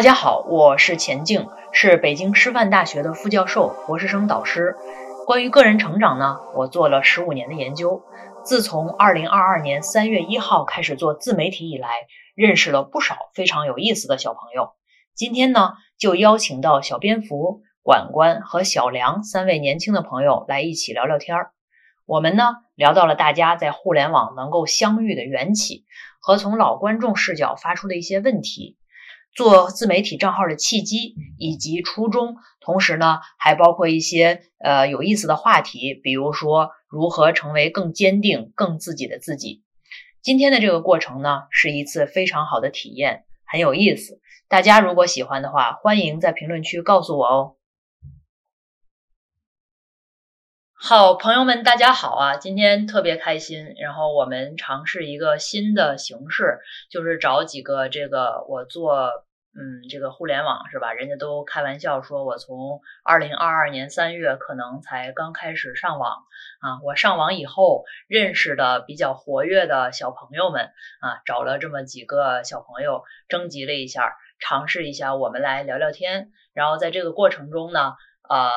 [0.00, 4.74] 大家好，我是钱静，是北京师范大学的副教授、博士生导师。
[5.26, 8.02] 关于个人成长呢，我做了十五年的研究。
[8.42, 11.90] 自从二零二二年三月一号开始做自媒体以来，
[12.34, 14.70] 认识了不少非常有意思的小朋友。
[15.14, 21.50] 今天呢，就邀请到小蝙蝠、管管和小梁三位年轻的朋友来一起聊聊天儿。
[22.06, 25.84] 我们呢，聊到了大家在互联网能够相遇的缘起，
[26.22, 28.78] 和从老观众视角发出的一些问题。
[29.34, 39.62] 做自媒体账号的契机以及初衷，同时呢，还包括一些呃有意思的话题，比如说如何成为更坚定、更自己的自己。
[40.22, 44.20] 今天的这个过程呢，是一次非常好的体验，很有意思。
[44.48, 47.56] 大家如果喜欢的话，欢迎在评论区告诉我哦。
[50.82, 52.36] 好，朋友们，大家好啊！
[52.38, 56.58] 今天特别开心，然后我们尝试一个新的形式，
[56.90, 59.10] 就是找几个这个我做，
[59.54, 60.94] 嗯，这个互联网是吧？
[60.94, 66.12] 人家都开玩笑说我从二零二二年三月可能才刚开始上网
[66.60, 70.72] 啊，我上网以后认识的比较活跃的小朋友们
[71.02, 77.92] 啊，找了这么几个小朋友征集了一下，尝试一下，我们来聊聊天，然后在这个过程中呢，
[78.30, 78.50] 呃。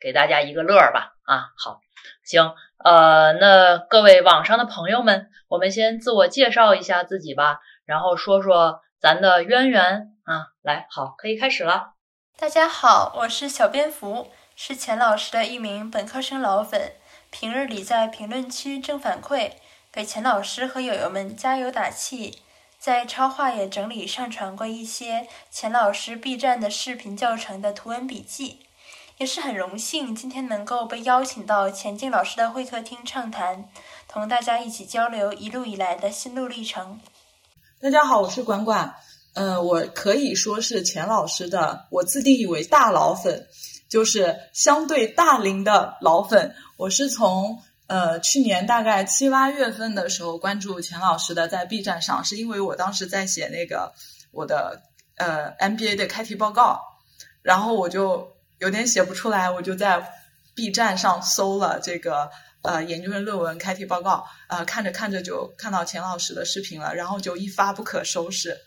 [0.00, 1.80] 给大家一个乐儿吧，啊，好，
[2.24, 11.94] 行，呃，那各位网上的朋友们，我们先自我介绍一下自己吧，然后说说咱的渊源啊，来，好，可以开始了。
[12.38, 16.92] 大家好，我是小蝙蝠，是钱老师的一名本科生老粉，
[17.30, 19.52] 平日里在评论区正反馈，
[19.90, 22.42] 给钱老师和友友们加油打气，
[22.78, 28.65] 在超话也整理上传过一些钱老师 B 站的视频教程的图文笔记。
[29.18, 33.66] 也是很荣幸，今天能够被邀请到钱静老师的会客厅畅谈，
[34.06, 37.00] 同大家一起交流一路以来的心路历程。
[37.80, 38.94] 大家好，我是管管，
[39.32, 43.48] 呃，我可以说是钱老师的，我自定义为大老粉，
[43.88, 46.54] 就是相对大龄的老粉。
[46.76, 53.94] 我是从呃去年大概七八月份的时候关注钱老师的，在 B 站上，是因为我当时在写那个
[54.30, 54.82] 我的
[55.16, 56.82] 呃 MBA 的开题报告，
[57.40, 58.35] 然后我就。
[58.58, 60.12] 有点写不出来，我就在
[60.54, 62.30] B 站上搜了这个
[62.62, 68.58] 呃研究生论文开题报告，呃看着看着就看到钱老师的视频了，然后就一发不可收拾。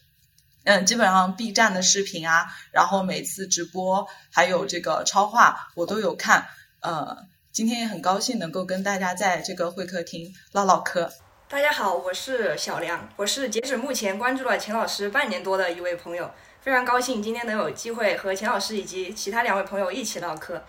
[0.66, 6.46] 嗯，基本上 B 站的视频啊，然后每次直播还有这个超话我都有看。
[6.82, 7.18] 呃，
[7.52, 11.12] 今天也很高兴能够跟大家在这个会客厅唠唠嗑。
[11.48, 16.30] 大家好，我是小梁，我是截止目前关注了钱老师半年多的一位朋友。
[16.62, 20.62] 非常高兴今天能有机会和钱老师以及其他两位朋友一起唠嗑。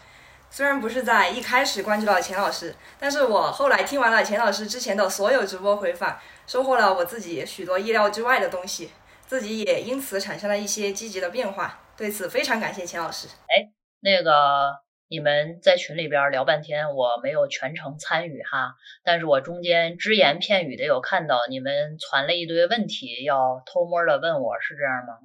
[0.48, 8.90] 虽然不是在一开始关注到钱老师，但是我后来听完了钱老师之前的所有直播回放，收获了我自己许多意料之外的东西，
[9.26, 11.80] 自己也因此产生了一些积极的变化。
[11.96, 13.28] 对此非常感谢钱老师。
[13.48, 13.70] 哎，
[14.00, 14.78] 那个
[15.08, 18.74] 你们在群里边聊半天，我没有全程参与哈，
[19.04, 25.18] 但是我中间只言片语的有看到你们传了一堆问题，要偷摸的问我是这样吗？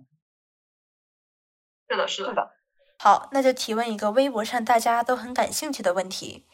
[1.89, 2.51] 是的，是的。
[2.97, 6.45] 好，那就提问一个微博上大家都很感兴趣的问题：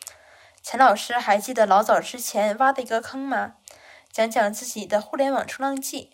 [0.62, 3.56] 钱老师还记得老早之前挖的一个坑吗？
[4.12, 6.12] 讲讲自己的互联网冲浪记。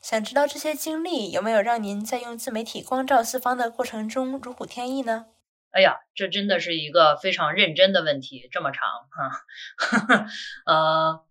[0.00, 5.26] 想知道这些经历有没有让您在用自媒体光照四方的过程中如虎添翼呢？
[5.70, 10.26] 哎呀，这真的是一个非常认真的问题，这么长哈。
[10.66, 11.24] 呃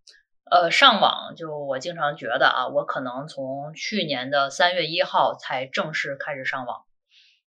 [0.51, 6.83] 呃，上网就我经常觉得啊，我可能从去年的三月一号才正式开始上网。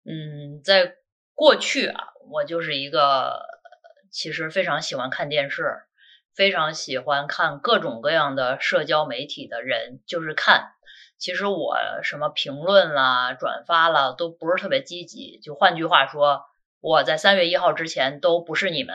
[0.08, 0.94] 嗯，在
[1.34, 3.44] 过去啊，我就是一个
[4.10, 5.82] 其实非常喜欢看电视，
[6.34, 10.72] 非常喜欢看各种各样的社交媒体的人，就是看。
[11.18, 15.40] 其实我什么评论啦、转发啦，都不是特别积极。
[15.40, 16.44] 就换句话说，
[16.80, 18.94] 我在三月一号之前都不是你们。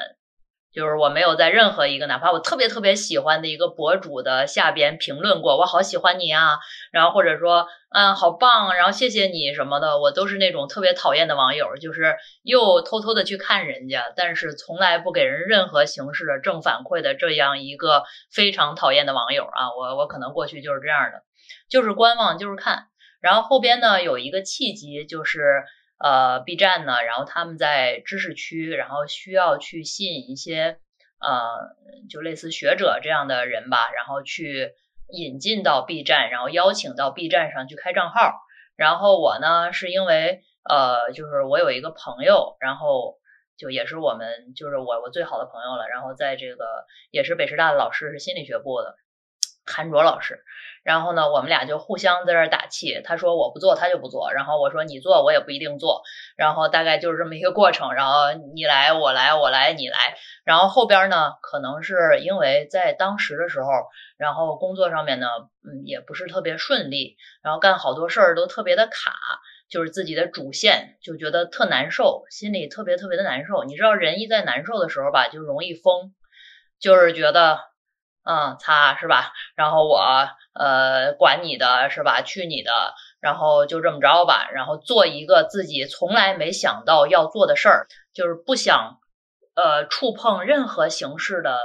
[0.74, 6.60] 就是我没有在任何一个哪怕我特别特别喜欢的一个博主的下边评论过，我好喜欢你啊，
[6.92, 21.24] 然后或者说嗯好棒，然后谢谢你什么的，我都是那种特别讨厌的网友，就是又偷偷的去看人家，但是从来不给人任何形式的正反馈的这样一个非常讨厌的网友啊，我我可能过去就是这样的，
[21.70, 22.88] 就是观望，就是看，
[23.22, 25.64] 然后后边呢有一个契机就是。
[26.04, 30.80] 呃，B 站呢，然后他们在知识区，然后需要去吸引一些
[31.20, 31.76] 呃，
[32.10, 34.74] 就类似学者这样的人吧，然后去
[35.10, 38.34] 引进到 B 站，然后邀请到 B 站上去开账号。
[38.76, 43.20] 然后我呢，是因为呃，就是我有一个朋友，然后
[43.56, 46.66] 就也是我们就是我我最好的朋友了，然后在这个
[47.12, 48.96] 也是北师大的老师，是心理学部的，
[49.66, 50.44] 韩卓老师。
[50.84, 53.02] 然后呢，我们俩就互相在这打气。
[53.04, 54.34] 他说我不做，他就不做。
[54.34, 56.02] 然后我说你做，我也不一定做。
[56.36, 57.94] 然后大概就是这么一个过程。
[57.94, 59.98] 然后你来，我来，我来，你来。
[60.44, 63.68] 然后后边呢，可能是因为在当时的时候，
[64.18, 65.28] 然后工作上面呢，
[65.64, 69.14] 嗯，也不是特别顺利，然后干好多事儿都特别的卡，
[69.70, 73.64] 就是自己的主线就觉得特难受，心里特别特别的难受。
[73.66, 76.12] 你知道，人一在难受的时候吧，就容易疯，
[76.80, 77.60] 就是觉得，
[78.24, 79.32] 嗯，擦是吧？
[79.56, 80.00] 然后我。
[80.54, 82.22] 呃，管你的是吧？
[82.22, 84.50] 去你的，然后就这么着吧。
[84.52, 89.00] 然后做一个自己从来没想到要做的事儿，就是不想
[89.56, 91.58] 呃触碰任何形式的，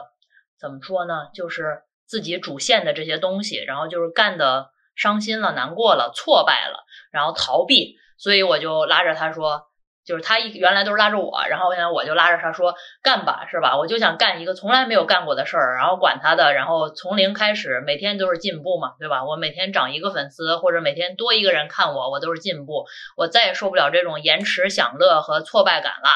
[0.61, 1.31] 怎么说呢？
[1.35, 3.56] 就是自己主线的这些东西。
[3.56, 7.97] 然后就是干的伤心了、难过了、挫败了，然后逃避。
[8.19, 9.67] 所以我就拉着他说。
[10.06, 13.76] 就是他一原来都是拉着我，然后现在我就拉着他说干吧，是吧？
[13.76, 19.25] 我就想干一个从来没有干过的事儿，然后管他的，然后从零开始，每天都是进步嘛，对吧？
[19.25, 22.87] 我每天涨一个粉丝，或者每天多一个人看我，我都是进步。
[23.17, 26.09] 我再也受不了这种延迟享乐和挫败感了。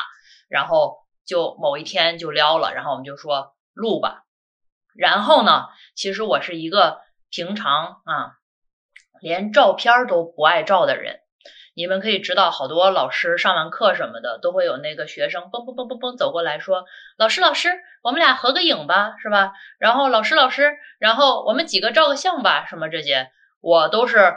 [0.48, 4.22] 然后就某一天就撩了，然后我们就说录吧。
[4.94, 5.66] 然后呢，
[5.96, 8.34] 其实我是一个平常啊，
[9.20, 11.20] 连照片都不爱照的人。
[11.74, 16.84] 你们可以知道，好多老师上完课什么的，都会有那个学生嘣嘣嘣嘣嘣走过来说
[17.16, 17.70] ：“老师，老师，
[18.02, 23.30] 我们俩合个影吧，是吧？”然后老师，老师，然后我们几个照个相吧，什么这些，
[23.60, 24.34] 我都是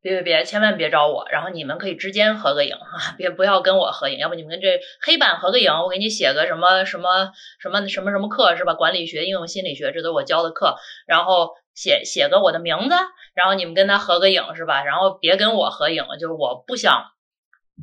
[0.00, 1.26] 别别别，千万别找我。
[1.30, 8.74] 然后你们可以之间合个影啊，别不要跟我合影，要不你们跟这黑板合个影，我给你写个什么什么什么什么什么课是吧？
[8.74, 11.50] 管理学、应用心理学，这都是我教的课，然后。
[11.80, 12.94] 写写个我的名字，
[13.32, 14.84] 然后你们跟他合个影是吧？
[14.84, 17.06] 然后别跟我合影，就是我不想，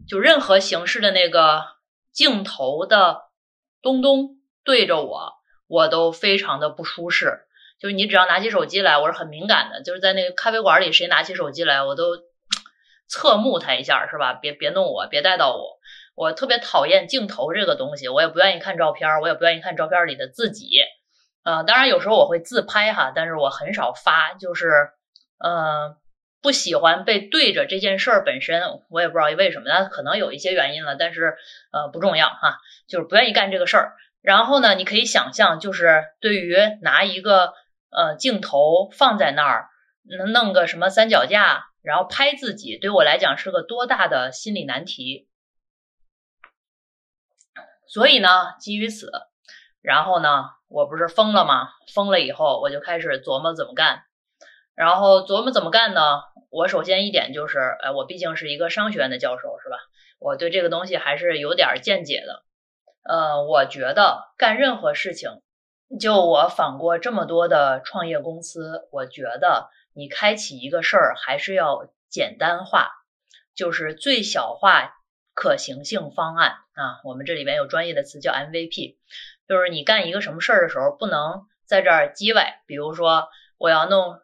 [0.08, 1.64] 就任何形式的那个
[2.12, 3.24] 镜头的
[3.82, 5.34] 东东对着我，
[5.68, 7.40] 我都非常的不舒适。
[7.80, 9.82] 就是你只要拿起手机来，我是很敏感的。
[9.82, 12.04] 就是在那个咖啡馆里，谁拿起手机来，我都
[13.10, 14.34] 侧目他一下是吧？
[14.34, 15.80] 别别弄我，别带到我。
[16.14, 20.70] 我特别讨厌镜头这个东西，我也不愿意看照片，我也不愿意看照片里的自己。
[21.48, 24.90] 呃，当然有时候我会自拍哈，但是我很少发，就是，
[25.40, 25.96] 呃，
[26.42, 31.38] 不喜欢被对着这件事儿本身，我也不知道为什么，那可能有一些原因了，但是
[31.72, 32.58] 呃不重要哈，
[32.90, 33.94] 就是不愿意干这个事儿。
[34.22, 37.54] 然后呢，你可以想象，就是对于拿一个
[37.92, 39.70] 呃镜头放在那儿，
[40.04, 45.30] 能弄个什么三脚架，然后拍自己，对我来讲是个多大的心理难题。
[47.88, 49.10] 所以呢，基于此，
[49.82, 50.57] 然后呢。
[50.68, 51.70] 我不是疯了吗？
[51.94, 54.04] 疯了以后，我就开始琢磨怎么干。
[54.76, 56.22] 然后琢磨怎么干呢？
[56.50, 59.78] 我首先一点就是，哎，我毕竟是一个商学院的教授，是吧？
[60.20, 62.44] 我对这个东西还是有点见解的。
[63.04, 65.42] 呃，我觉得干任何事情，
[66.00, 72.90] 就我访过这么多的创业公司，我觉得你开启一个事儿还是要简单化，
[73.56, 74.96] 就是最小化
[75.34, 77.00] 可行性方案啊。
[77.04, 78.98] 我们这里边有专业的词叫 MVP。
[79.48, 82.62] 就是你干一个什么事儿的时候，不能在这儿叽歪。
[82.66, 84.20] 比如说，我要弄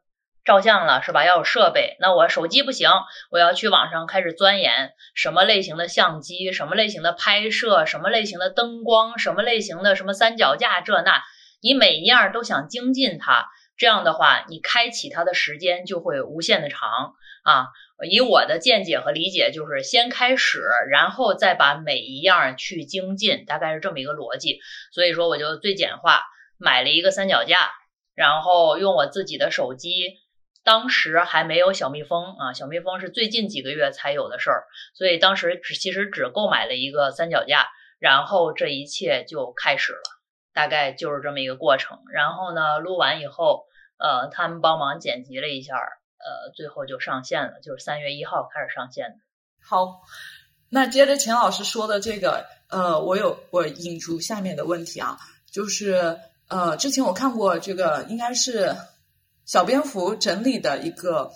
[0.45, 1.25] 照相了，是吧？
[1.25, 2.89] 要有设备，那我手机不行，
[3.31, 11.21] 我要去网上开始钻研什么类型的相机，什么类型的拍摄，什么类型的灯光，什么类型的什么三脚架这那，
[11.61, 13.47] 你每一样都想精进它。
[13.83, 17.67] 这样的话，你开启它的时间就会无限的长啊。
[18.09, 24.61] 以我的见解和理解，就是先开始，然后再把每一样去精进，大概是这么一个逻辑。
[24.93, 26.21] 所以说，我就最简化，
[26.57, 27.71] 买了一个三脚架，
[28.15, 30.13] 然后用我自己的手机。
[30.63, 34.63] 当时还没有小蜜蜂啊，小蜜蜂是最近几个月才有的事儿，
[34.95, 37.67] 所以当时只其实只购买了一个三脚架，
[37.99, 39.99] 然后这一切就开始了，
[40.53, 41.99] 大概就是这么一个过程。
[42.13, 43.65] 然后呢，录完以后，
[44.03, 45.73] 呃，他们帮忙剪辑了一下。
[46.25, 49.15] 呃，最后就上线了，就是三月一号开始上线的。
[49.59, 49.99] 好，
[50.69, 55.17] 那接着钱老师说的这个，呃，我有我引出下面的问题啊，
[55.51, 56.17] 就是
[56.47, 58.73] 呃，之前我看过这个，应该是
[59.43, 61.29] 小蝙蝠整理的一个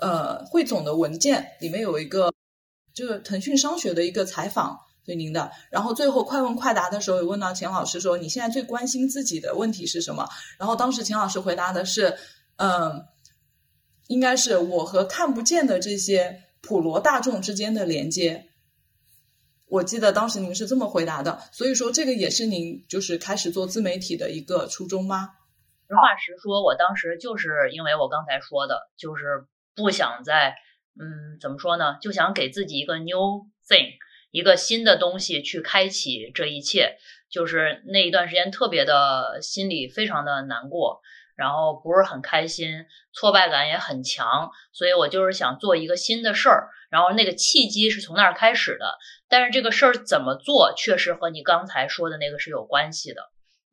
[0.00, 2.34] 呃汇总的文件，里面有一个
[2.92, 10.28] 就是腾讯商学的一个采访对您的，然后最后快问快答的时候，有问到钱老师说，你现在最关心自己的问题是什么？
[10.58, 12.16] 然后当时钱老师回答的是，
[12.56, 13.06] 嗯。
[14.08, 18.48] 应该是我和看不见的这些普罗大众之间的连接。
[19.66, 25.30] 我记得当时您是这么回答的，所以说这个也是您就是开始做自媒体的一个初衷吗？
[25.88, 30.56] 实话实说，我当时就是因为我刚才说的，就是不想再
[31.00, 31.96] 嗯，怎么说呢？
[32.02, 33.96] 就想给自己一个 new thing，
[34.32, 36.96] 一个新的东西去开启这一切。
[37.30, 41.00] 就是那一段时间特别的心里非常的难过。
[41.34, 42.84] 然后不是很开心，
[43.14, 48.98] 挫败感也很强，所以我就是想做一个新的事儿，然后那个契机是从那儿开始的。
[49.30, 53.22] 但是这个事儿怎么做，确实和你刚才说的那个是有关系的。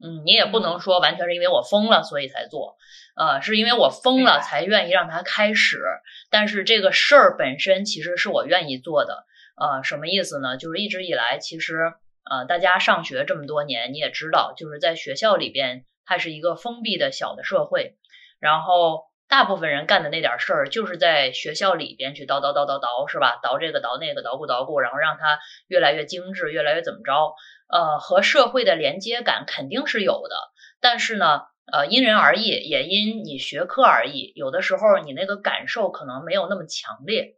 [0.01, 2.77] 嗯，你也不能说完全是因为我疯了所以才做，
[3.17, 5.83] 呃，是因为我疯了才愿意让它开始。
[6.31, 9.25] 但是这个事儿本身其实是我愿意做的，
[9.59, 10.55] 呃，什么意思呢？
[10.55, 11.93] 就是一直以来，其实
[12.29, 17.97] 呃，大家上学这么多年，你也知道，就是在学校里边，它是一个封闭的小的社会，
[18.39, 23.39] 然后大部分人干的那点事儿，就是在学校里边去叨叨叨叨叨，是吧？
[23.43, 27.35] 叨这个叨那个，捣鼓捣鼓，然后让它越来越精致，越来越怎么着？
[27.67, 30.35] 呃，和社会的连接感肯定是有的，
[30.79, 34.31] 但是呢，呃，因人而异，也因你学科而异。
[34.35, 37.35] 有的时候你那个感受可能没有那么强烈，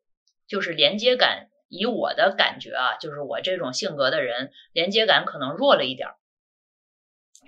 [0.48, 1.48] 就是连接感。
[1.72, 6.16] 以我的感觉啊，就是我这种性格的人，连接感可能弱了一点儿。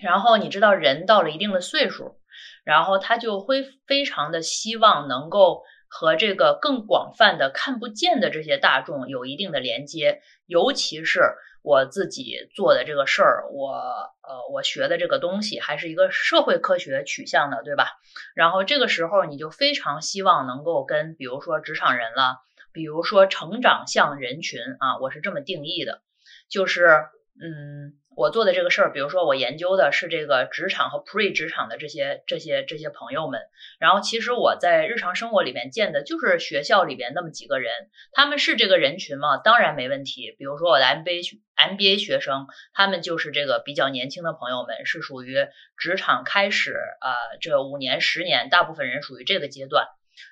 [0.02, 2.18] 然后你知道，人到了一定的岁数，
[2.64, 11.36] 然后他就会非常的希望能够和这个更广泛的看不见的这些大众有一定的连接，尤其是。
[11.66, 17.88] 我自己做的这个事儿，我呃，我学的这个东西还是一个社会科学取向的，对吧？
[18.36, 22.40] 然后这个时候你就非常希望能够跟，比如说职场人了，
[22.74, 26.02] 比如说成长向人群啊，我是这么定义的，
[26.50, 27.06] 就是
[27.42, 28.00] 嗯。
[28.16, 33.42] 我做的这个事儿，比如说我研究的是这个职场和 pre 职场的这些这些这些朋友们，
[33.80, 37.72] 然后其实我在日常生活里面见的就是学校里边那么几个人，
[38.12, 39.38] 他们是这个人群吗？
[39.38, 40.36] 当然没问题。
[40.38, 49.88] 比如说我的 MBA MBA 学生，他们就是这个比较年轻的朋友们，是属于职场开始啊这五年十年，大部分人属于这个阶段。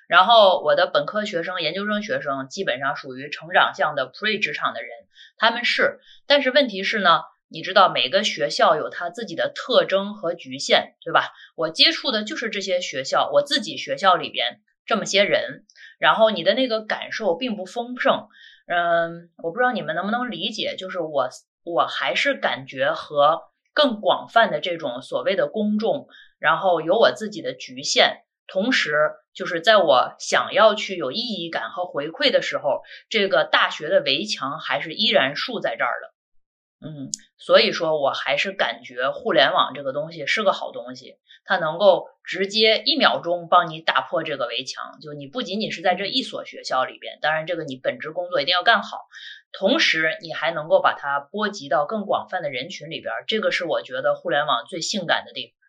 [0.08, 4.90] 然后我的本科学生、研究生学生基本上属于成长向的 pre 职场的人，
[5.36, 7.20] 他们是，但是问题是呢？
[7.54, 11.32] 你知道每个学校有它自己的特征和局限，对吧？
[11.54, 15.66] 我接触的就是这些学校，我自己学校里边这么些人，
[15.98, 18.26] 然后你的那个感受并不丰盛。
[18.66, 21.28] 嗯，我不知道你们能不能理解，就是我
[21.62, 23.42] 我还是感觉和
[23.74, 26.08] 更广泛的这种所谓的公众，
[26.38, 36.12] 然后有我自己的局限，同时就是在我想要去有意义感和回馈的时候，这个大学的围墙还是依然竖在这儿的。
[36.84, 44.98] 嗯，所以说我还是感觉互联网这个东西是个好东西，它能够直接一秒钟帮你打破这个围墙。
[45.00, 48.98] 就你不仅仅是在这一所学校里边，当然这个你本职工作一定要干好，
[49.52, 55.61] 同时你还能够把它波及到更广泛的人群里边，这个是我觉得互联网最性感的地方。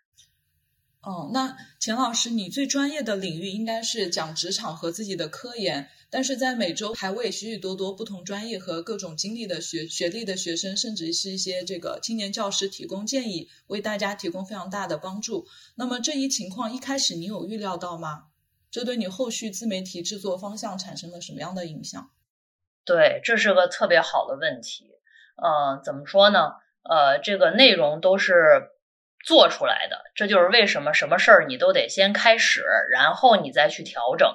[1.03, 5.89] 哦，那钱老师，你最专业的领域应该是讲职场和自己的科研。
[6.09, 15.45] 但是在每周还为许许多多不同专业和各种经历的学学历的学生，甚至是一些这个青年教师提供建议，为大家提供非常大的帮助。
[15.75, 18.25] 那么这一情况一开始你有预料到吗？
[18.71, 22.11] 这对你后续自媒体制作方向产生了什么样的影响？
[22.85, 24.85] 对，这是个特别好的问题。
[25.35, 26.53] 嗯，怎么说呢？
[26.83, 28.69] 呃，这个内容都是
[29.23, 34.29] 做出来的，这就是为什么什么事儿你都得先开始，然后你再去调整。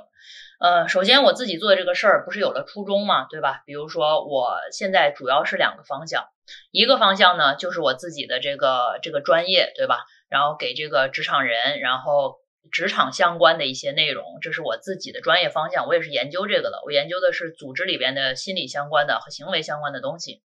[0.61, 3.63] 呃，首先我自己做这个事儿不是有了初衷嘛，对吧？
[3.65, 6.25] 比如说我现在主要是两个方向，
[6.73, 10.05] 一个方向呢就是我自己的这个这个专业，对吧？
[10.29, 12.39] 然后给这个职场人，然后
[12.73, 20.43] 职场相关的一些内容，这是我自己的专业方向，我也是研究这个的，我研究的是组织里边的心理相关的和行为相关的东西。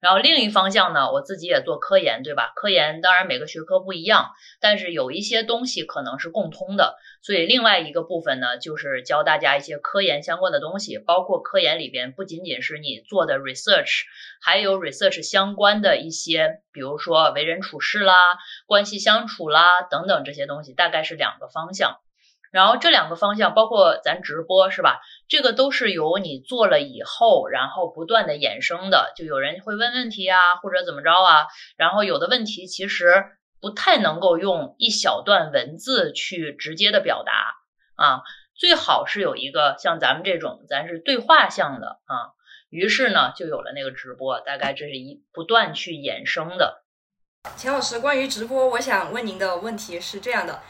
[0.00, 2.52] 然后另一方向呢，我自己也做科研，对吧？
[2.56, 6.96] 科研当然每个学科不一样，但是有一些东西可能是共通的。
[7.20, 14.04] 所以另外一个部分呢，就是教大家一些科研相关的东西，包括科研里边不仅仅是你做的 research，
[14.40, 18.14] 还有 research 相关的一些，比如说为人处事啦、
[18.66, 21.98] 关系相处啦等等这些东西，大概是两个方向。
[22.50, 25.00] 然后这两个方向，包括咱直播是吧？
[25.28, 29.12] 这个都是由你做了以后，然后不断的衍生的。
[29.16, 31.46] 就有人会问问题啊，或者怎么着啊？
[31.76, 33.24] 然后有的问题其实
[33.60, 37.32] 不太能够用一小段文字去直接的表达
[37.94, 38.22] 啊，
[38.56, 42.34] 最好是有一个像咱们这种，咱是对话向的啊。
[42.68, 46.84] 于是呢，就有了那个直播，大概这是一不断去衍生的。
[47.56, 50.60] 钱老师，关于直播，我想问您的问题是这样的。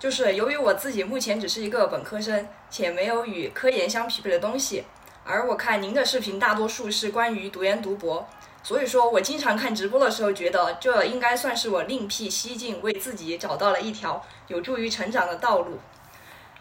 [0.00, 4.84] 就是由于我自己目前只是一个本科生，且没有与科研相匹配的东西，
[5.24, 8.26] 而我看您的视频大多数是关于读研读博，
[8.62, 15.78] 所以说我经常看直播的时候，觉得这应该算是我另辟蹊径，为自己找到了一条有助于成长的道路。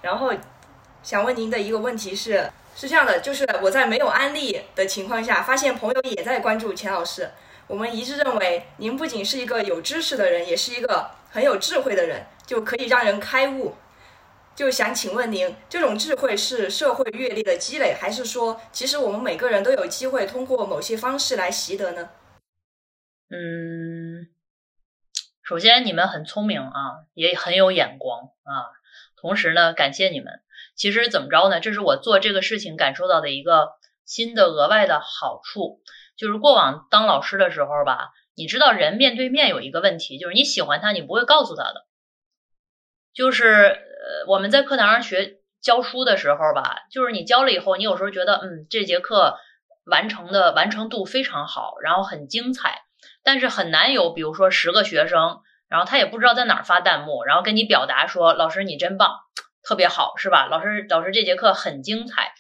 [0.02, 0.34] 然后
[1.02, 7.32] 想问您的一个问题是，是这样的，就是我在没有安利的情况下，发现朋友也在关注钱老师，
[7.68, 12.26] 我们一致认为您不仅是一个有知识的人，也是一个很有智慧的人。
[12.50, 13.76] 就可以让人开悟。
[14.56, 22.10] 就想请问您，这种智慧是社会阅历的积累，还是说其实我们每个人都有机会通过某些方式来习得呢？
[23.30, 24.30] 嗯，
[25.44, 28.74] 首先你们很聪明啊，也很有眼光啊。
[29.16, 30.42] 同时呢，感谢你们。
[30.76, 31.60] 其实怎么着呢？
[31.60, 33.74] 这是我做这个事情感受到的一个
[34.06, 35.84] 新的额外的好处，
[36.18, 41.86] 就是过往当老师的时候吧，你知道人面对面有一个问题，就是你喜欢他，你不会告诉他的。
[43.14, 49.38] 就是呃，我们在课堂上学教书的时候吧，就是你教了以后，你有时候觉得嗯，这节课
[49.86, 52.82] 完成的完成度非常好，然后很精彩。
[53.24, 59.12] 但是很难有，比如说十个学生，然后他也不知道在哪儿发弹幕，然后跟你表达说：“老师你真棒，
[59.62, 62.34] 特别好，是吧？”老师，老师这节课很精彩，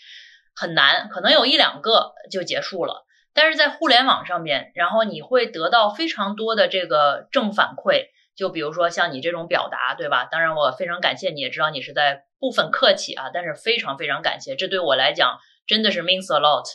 [0.56, 3.06] 很难，可能有一两个就结束了。
[3.34, 8.08] 但是在互联网上面，然后你会得到非常多的这个正反馈，
[8.40, 10.26] 就比如说像你这种表达，对吧？
[10.32, 16.66] 当然我非常感谢你，也知道你是在部分客气啊，但是非常非常感谢，这对我来讲真的是 means a lot，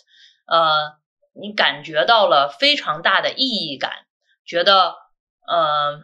[0.47, 1.03] 呃。
[1.37, 3.91] 你感觉到了非常大的意义感，
[4.47, 4.95] 觉得，
[5.49, 6.01] 呃，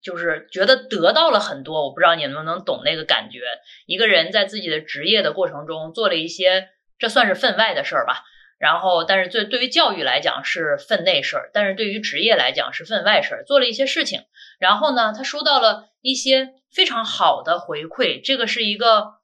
[0.00, 1.82] 就是觉得得到了很多。
[1.82, 3.40] 我不知道你能不能懂那个感觉。
[3.86, 8.22] 一个人在自己的职业的过程中做了一些，这算是分外的事儿吧。
[8.56, 13.44] 然后，但是对对于教育来讲是分内事儿，但是对于职业来讲是分外事儿。
[13.44, 14.20] 做了一些事情，
[14.58, 18.20] 然后呢，他收到了一些非常好的回馈。
[18.24, 19.14] 这个是一个，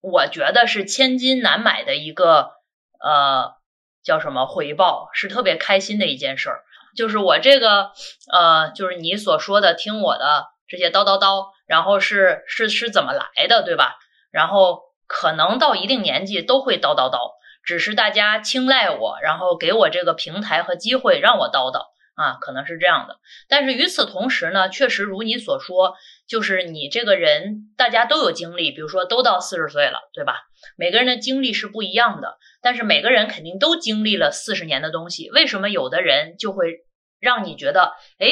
[0.00, 2.52] 我觉得是千金难买的一个，
[3.00, 3.58] 呃。
[4.04, 6.62] 叫什么回报是特别开心的一件事儿，
[6.96, 7.90] 就是我这个
[8.32, 13.98] 呃，就是你所说的听我的这些叨叨叨，然后是是是怎么来的，对吧？
[14.30, 21.88] 然后可能到一定年纪都会叨叨叨，只是大家青睐我，然后给我这个平台和机会让我叨叨。
[22.18, 25.94] 啊，可能是这样的，但是与此同时呢，确实如你所说，
[26.26, 30.34] 就是你这个人，大家都有经历，比如说都到四十岁了，对吧？
[30.76, 35.30] 每个人的经历是不一样的，但是每个人肯定都经历了四十年的东西。
[35.30, 36.78] 为什么有的人就会
[37.20, 38.26] 让你觉得，哎，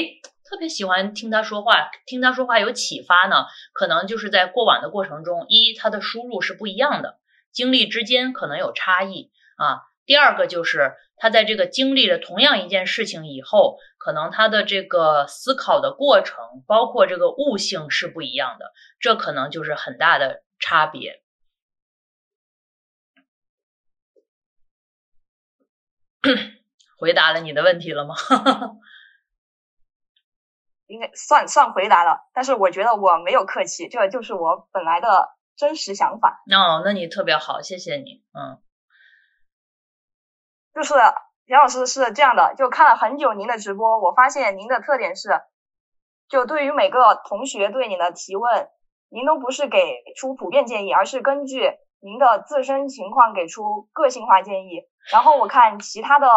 [0.51, 3.47] 特别喜欢听他说话，听他说话有启发呢？
[3.73, 7.21] 可能就是在过往的过程中，一他的输入是不一样的，
[7.53, 9.83] 经历之间可能有差异啊。
[10.07, 21.23] 第二个就是他在这个经历了同样一件事情以后，可能他的这个思考的过程，包括这个悟性是不一样的，这可能就是很大的差别。
[26.99, 28.15] 回答了你的问题了吗？
[30.89, 36.43] 应该算算回答了，但是我觉得我没有客气，这就是我本来的真实想法。
[36.53, 38.61] 哦，那你特别好，谢谢你，嗯。
[40.77, 40.93] 就是
[41.47, 45.41] 杨老师是这样的，就看了很久您的直播，我发现您的特点是，
[46.29, 48.69] 就对于每个同学对你的提问，
[49.09, 49.81] 您都不是给
[50.19, 54.83] 出普遍建议，而是根据您的自身情况给出个性化建议。
[55.11, 56.29] 然后我看其他的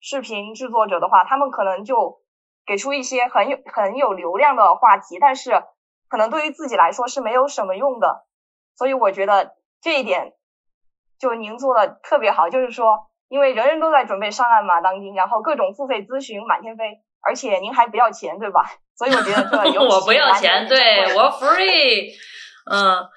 [0.00, 2.20] 视频制作者的话，他们可能就
[2.66, 5.64] 给出一些很有很有流量的话题，但是
[6.10, 8.26] 可能对于自己来说是没有什么用的。
[8.76, 10.34] 所以我觉得这一点
[11.18, 13.08] 就您做的特别好，就是说。
[13.28, 18.64] 因为人人都在准备上岸嘛，当今，然后各种付费咨询满天飞，而且您还不要钱，对吧？
[18.96, 22.12] 所以我觉得这有 我不要钱，对我 free。
[22.70, 23.08] 嗯，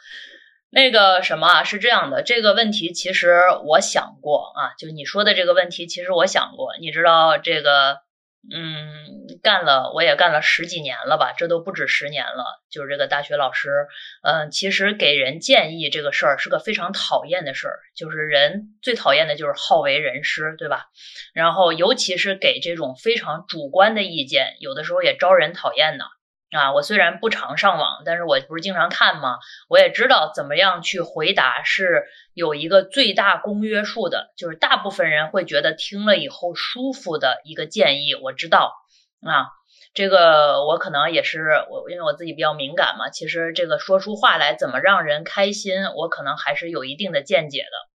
[0.72, 8.02] 那个什么啊是这样的，这个问题其实我想过啊，就你说的这个问题，其实我想过，你知道这个。
[8.50, 12.62] 嗯，干了我也干了十几年了吧，这都不止十年了。
[12.69, 13.88] 就是这个大学老师，
[14.21, 20.86] 嗯，其实给人建议这个事儿是个非常讨厌的事儿，就是人最讨厌的就是好为人师，对吧？
[21.34, 26.06] 然后尤其是给这种非常主观的意见，有的时候也招人讨厌呢。
[26.52, 29.38] 啊，我虽然不常上网，但是我不是经常看吗？
[29.67, 38.15] 我也知道怎么样去回答是有一个最大公约数的，就是大部分人会觉得听了以后舒服的一个建议。
[38.15, 38.73] 我知道
[39.21, 39.47] 啊，
[39.93, 43.10] 这个我可能也是我，因为我自己比较敏感嘛。
[43.10, 47.89] 其实这个说出话来怎么让人开心，我可能还是有一定的见解的。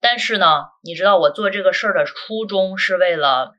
[0.00, 3.54] 但是呢，你知道我做这个事儿的初衷是为了。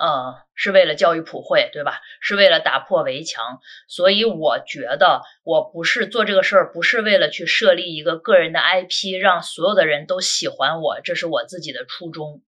[0.00, 2.00] 呃，是为了教育普惠，对吧？
[2.22, 12.40] 是为了打破围墙，所以我觉得我不是做这个事儿，不是为了去设立一个个人的 IP，让所有的人都喜欢我，这是我自己的初衷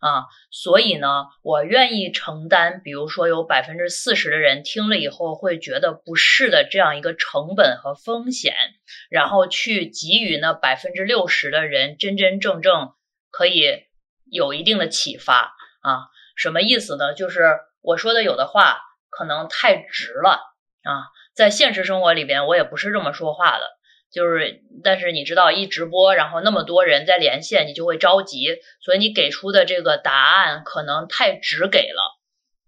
[0.00, 0.26] 啊。
[0.50, 8.54] 所以呢，我愿意承担，比如说有百分之四十的人听了以后会觉得不适的这样一个成本和风险，
[9.08, 12.94] 然后去给予那百分之六十的人真真正正
[13.30, 13.84] 可以
[14.24, 16.08] 有一定的启发啊。
[16.34, 17.14] 什么意思呢？
[17.14, 20.40] 就是我说的有的话可能太直了
[20.82, 23.64] 啊，在现实生活里边，我也不是这么说话的。
[24.12, 32.18] 就是，但是你知道，一直播，然后那么多人在连线，你就会着急，所以你给出的这个答案可能太直给了。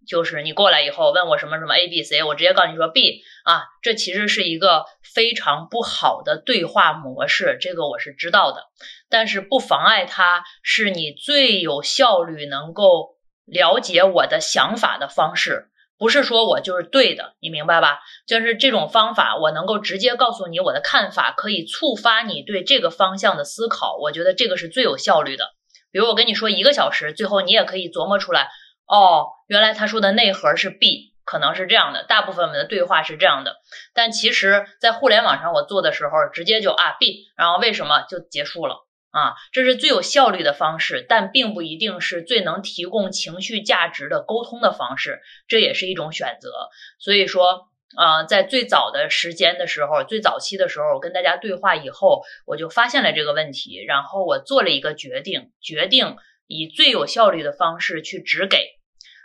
[0.05, 8.65] 就是你过来以后问我什么什么 A B C，我直接告诉你说 B 啊，这其实是一个非常不好的对话模式，这个我是知道的，
[9.09, 15.72] 但是不妨碍它是你最有效率能够了解我的想法的方式。
[16.03, 18.01] 不是说我就是对的，你明白吧？
[18.27, 23.97] 就是这种方法，我能够直接告诉你我的看法，可以触发你对这个方向的思考。
[24.01, 25.51] 我觉得这个是最有效率的。
[25.93, 28.49] 比如我跟你说一个小时，最后你也可以琢磨出来，
[28.89, 32.03] 哦，原来他说的内核是 B，可能是这样的。
[32.03, 33.59] 大部分我们的对话是这样的，
[33.95, 38.79] 但其实，在互联网上我做的时候，直接就啊 B，然后为什么就结束了。
[39.13, 46.51] 啊，这是最有效率的方式，但并不一定是最能提供情绪价值的沟通的方式，这也是一种选择。
[46.99, 58.57] 所以说，呃，在最早的时间的时候，最早期的时候，我跟大家对话以后，我就发现了这个问题，然后我做了一个决定，决定以最有效率的方式去直给，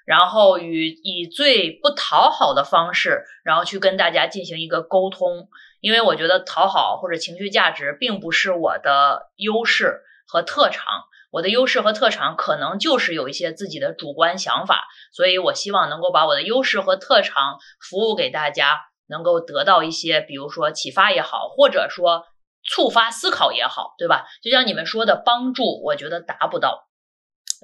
[0.06, 5.48] 然后与以最不讨好的方式，然后去跟大家进行一个沟通。
[5.80, 10.86] 因为我觉得讨好或者情绪价值并不是我的优势和特长，
[11.32, 22.26] 我的优势和特长可能就是有一些自己的主观想法，所以我希望能够把我的优势和特长服务给大家，能够得到一些，比如说启发也好，或者说
[22.64, 24.26] 触发思考也好，对吧？
[24.42, 26.88] 就像你们说的帮助，我觉得达不到。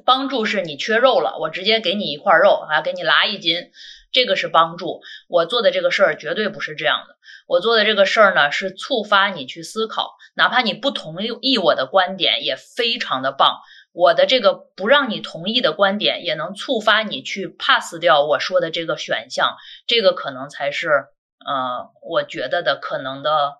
[0.06, 3.72] 帮助是你缺肉了，我直接给你一块肉啊，给你拉一斤，
[4.14, 5.02] 这个是帮助。
[5.28, 7.18] 我做的这个事儿绝对不是这样的。
[7.48, 13.60] 我做的这个事儿呢，是触发你去思考，哪怕你不同意我的观点，也非常的棒。
[13.92, 21.08] 我的这个不让你同意的观点，也能触发你去 pass 掉我说的这个选项，这个可能才是
[21.46, 23.58] 呃，我觉得的可能的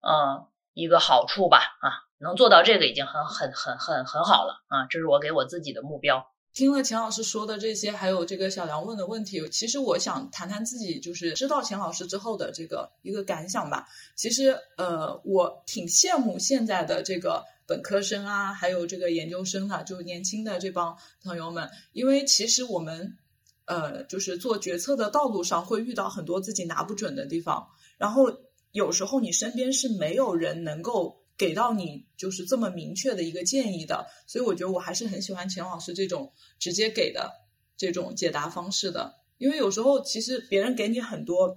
[0.00, 2.00] 呃一个好处吧啊。
[2.18, 4.86] 能做到这个已经很很很很很好了啊！
[4.88, 6.24] 这是我给我自己的目标。
[6.54, 13.88] 听了钱老师说的这些，还有这个小梁问的问题，其实我想谈谈自己，就是知道钱老师之后的这个一个感想吧。
[14.14, 23.16] 其实，呃，我挺羡慕现在的这个本科生啊，还有这个研究生的，就年轻的这帮朋友们，因为其实我们，
[23.64, 28.30] 呃，就是做决策的道路上会遇到很多自己拿不准的地方，然后
[28.72, 31.21] 有时候你身边是没有人能够。
[31.36, 37.30] 给到你就是这么明确的一个建议的，所以我觉得我还是很喜欢钱老师这种直接给的
[37.76, 39.14] 这种解答方式的。
[39.38, 41.56] 因为有时候其实别人给你很多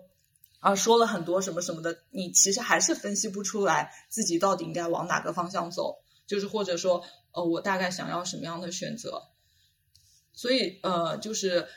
[0.59, 9.21] 啊，说了很多什么什么的，你其实还是分析不出来自己到底应该往哪个方向走，就是或者说呃，我大概想要什么样的选择。
[10.33, 11.67] 所以呃，就是。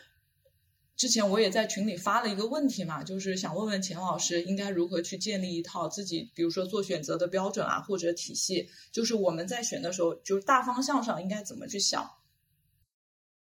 [0.98, 12.10] 之前我也在群里发了一个问题嘛，就是想问问钱老师应该如何去建立一套自己，比如说做选择的标准啊，或者体系，就是我们在选的时候，就是大方向上应该怎么去想。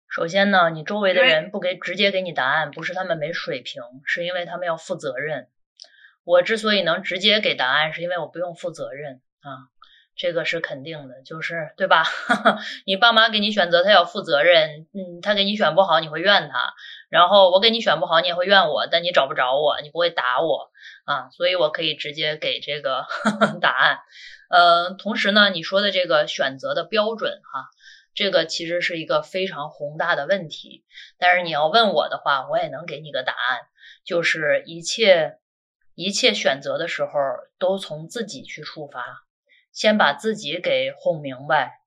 [0.08, 5.48] 首先呢，你周围的人不给直接给你答案，不是他们没水平，是因为他们要负责任。
[6.24, 9.74] 我之所以能直接给答案，是因为我不用负责任啊。
[10.20, 12.04] 这个是肯定的，就是对吧？
[12.86, 14.86] 你爸妈给你选择，他要负责任。
[14.94, 16.74] 嗯，他给你选不好，你会怨他；
[17.10, 20.72] 然后我给你选不好，你也会怨我，但你找不着我，你不会打我
[21.06, 21.30] 啊。
[21.32, 23.06] 所以我可以直接给这个
[23.62, 24.00] 答案。
[24.50, 27.70] 呃，同时呢，你说的这个选择的标准哈，
[28.14, 30.84] 这个其实是一个非常宏大的问题。
[31.18, 33.62] 但是你要问我的话，我也能给你个答案，
[34.04, 35.38] 就是一切
[35.96, 37.12] 一切选择的时候
[37.58, 39.29] 都从自己去出发。
[39.72, 41.82] 先把自己给哄明白，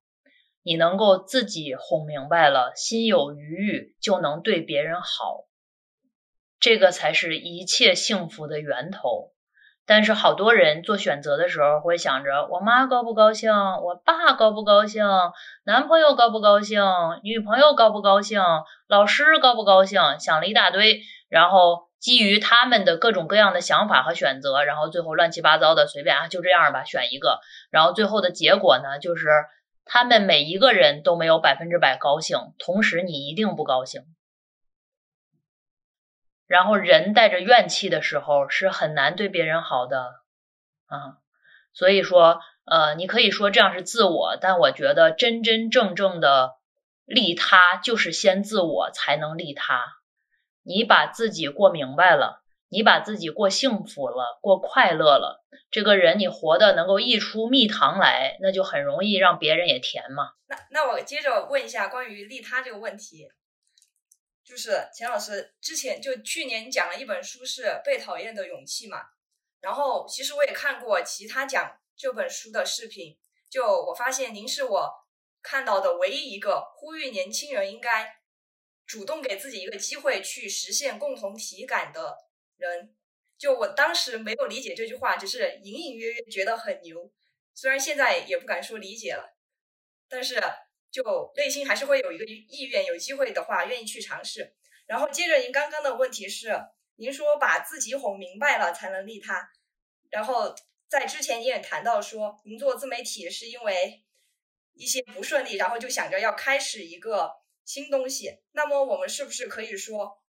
[0.63, 5.45] 你能够自己哄明白了，心有余裕，就能对别人好，
[6.59, 9.31] 这个才是一切幸福的源头。
[9.85, 15.03] 但是好多人做选择的时候会想着，我妈高不高兴，我爸高不高兴，
[15.63, 16.81] 男朋友高不高兴，
[17.23, 18.41] 女朋友高不高兴，
[18.87, 21.92] 老师高不高兴，想了一大堆，然后。
[22.03, 27.39] 基于他们的各种各样的想法和选择，然后最后乱七八糟的随便啊，就这样吧，选一个，
[27.71, 29.29] 然后最后的结果呢，就是
[29.85, 34.01] 他们每一个人都没有百分之百高兴，同时你一定不高兴。
[36.45, 40.15] 然后人带着怨气的时候是很难对别人好的
[40.87, 41.19] 啊，
[41.71, 46.51] 所以说，呃，你可以说这样是自我，但我觉得真真正正的
[47.05, 50.02] 利他就是先自我才能利他。
[50.63, 60.31] 你把自己过明白了，你把自己过幸福了，过快乐了，这个人你活的能够溢出蜜糖来，那就很容易让别人也甜嘛。
[60.47, 63.29] 那那我接着问一下关于利他这个问题，
[64.43, 68.97] 就是钱老师之前就去年讲了一本书是《被讨厌的勇气》嘛，
[69.61, 73.17] 然后其实我也看过其他讲这本书的视频，
[73.49, 74.91] 就我发现您是我
[75.41, 78.15] 看到的唯一一个呼吁年轻人应该
[78.85, 82.17] 主动给自己一个机会去实现共同体感的
[82.57, 82.95] 人。
[83.37, 87.11] 就我当时没有理解这句话，只是隐隐约约觉得很牛，
[87.53, 89.35] 虽然现在也不敢说理解了，
[90.07, 90.41] 但是
[90.91, 94.55] 就内心还是会有一个意愿，有机会的话愿意去尝试。
[94.85, 96.57] 然后接着您刚刚的问题是，
[96.95, 99.49] 您说把自己哄明白了才能利他，
[100.09, 100.55] 然后
[100.87, 104.03] 在之前你也谈到说，您做自媒体是因为
[104.73, 107.31] 一些不顺利，然后就想着要开始一个
[107.65, 108.39] 新东西。
[108.51, 110.21] 那么我们是不是可以说？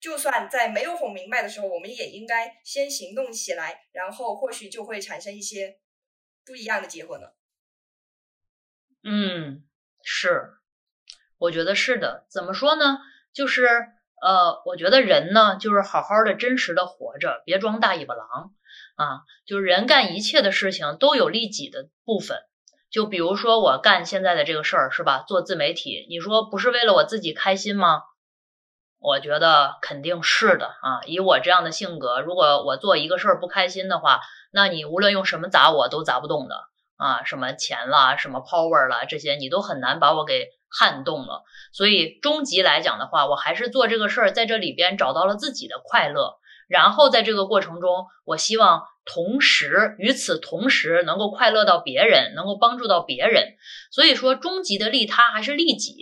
[0.00, 5.78] 就算在没有哄明白的时候，我们也应该先行动起来，然后或许就会产生一些
[6.44, 7.28] 不一样的结果呢。
[9.02, 9.64] 嗯，
[10.02, 10.52] 是，
[11.38, 12.26] 我觉得是的。
[12.28, 12.98] 怎么说呢？
[13.32, 13.66] 就是
[14.20, 18.54] 呃，我觉得人呢，就是好好的、真实的活着，别装大尾巴狼
[18.96, 19.22] 啊。
[19.46, 22.38] 就是人干一切的事情都有利己的部分。
[22.94, 25.24] 就比如说我干现在的这个事儿，是吧？
[25.26, 28.02] 做自媒体，你说不是为了我自己开心吗？
[29.00, 31.02] 我觉得肯定是的啊！
[31.04, 34.20] 以我这样的性格，如果我做一个事儿不开心的话，
[34.52, 36.54] 那你无论用什么砸我都砸不动的
[36.96, 37.24] 啊！
[37.24, 41.42] 什么钱啦，什么 power 啦，这些你都很难把我给撼动了。
[41.72, 46.36] 所以终极来讲的话，我还是做这个事儿，在这里边找到了自己的快乐，
[46.68, 53.54] 然后在这个过程中，我希望同时与此同时能够快乐到别人，能够帮助到别人。
[53.90, 55.94] 所以说，终极的利他还是利己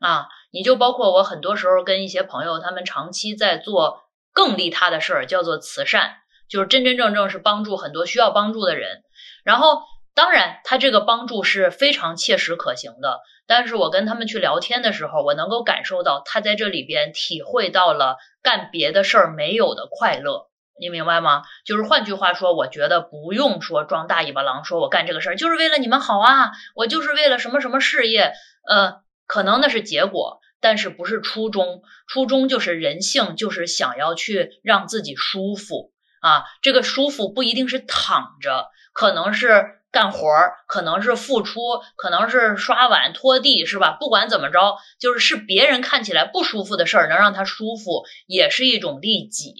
[0.00, 0.26] 啊！
[0.52, 6.16] 你就包括我，很多时候跟一些朋友，他们长期在做更利他的事儿，叫做慈善，
[6.48, 9.02] 就是真真正正是帮助很多需要帮助的人。
[9.44, 9.82] 然后，
[10.14, 13.20] 当然他这个帮助是非常切实可行的。
[13.46, 20.48] 但是我跟他们去聊天的时候，我能够感受到他在这里边体会到了干别的事儿没有的快乐。
[20.80, 21.42] 你明白吗？
[21.64, 28.32] 就是换句话说，我觉得不用说装大尾巴狼，说我干这个事儿就是为了你们好啊，我就是为了什么什么事业，
[28.68, 30.40] 呃，可能那是结果。
[30.60, 36.44] 但是不是初衷，初衷就是人性，就是想要去让自己舒服啊。
[36.62, 41.60] 这个舒服不一定是躺着，可能是干活儿，可能是付出，
[41.96, 43.98] 可能是刷碗拖地，是吧？
[44.00, 49.54] 不管怎么着，就是是别人看起来不舒服的事儿，能让他舒服，也是一种利己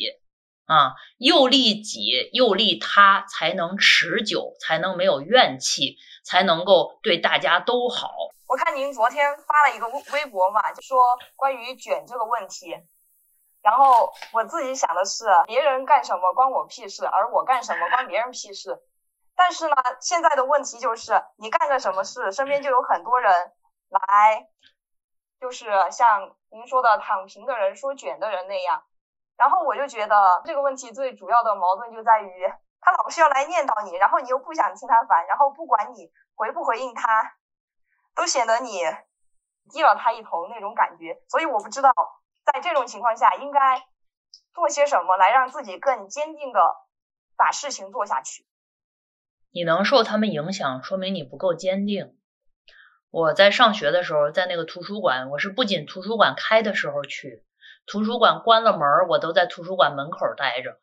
[0.67, 0.95] 啊。
[1.19, 8.13] 又利己又利他，才能持久，才能没有怨气，才能够对大家都好。
[8.47, 12.77] 我看您昨天发了一个微微博嘛，就说关于卷这个问题，
[13.63, 18.79] 然后我自己想的是，别人干什么关我屁事，而我干什么关别人屁事。
[19.35, 23.33] 但是呢，现在的问题就是，你干个什么事，身边就有很多人
[23.89, 24.47] 来，
[25.41, 28.85] 就是像您说的躺平的人说卷的人那样。
[29.37, 37.35] 然后我就觉得这个问题最主要的矛盾就在于，他老是要来念叨你，然后你又不想听他烦，然后不管你回不回应他。
[38.17, 38.81] 都显得你
[39.73, 41.93] 低了他一头那种感觉，所以我不知道
[42.45, 43.83] 在这种情况下应该
[44.55, 46.61] 做些什么来让自己更坚定的
[47.37, 48.47] 把事情做下去。
[49.51, 52.17] 你能受他们影响，说明你不够坚定。
[53.11, 57.43] 我在上学的时候，在那个图书馆，我是不仅图书馆开的时候去，
[57.87, 60.79] 图书馆关了门，我都在图书馆门口待着。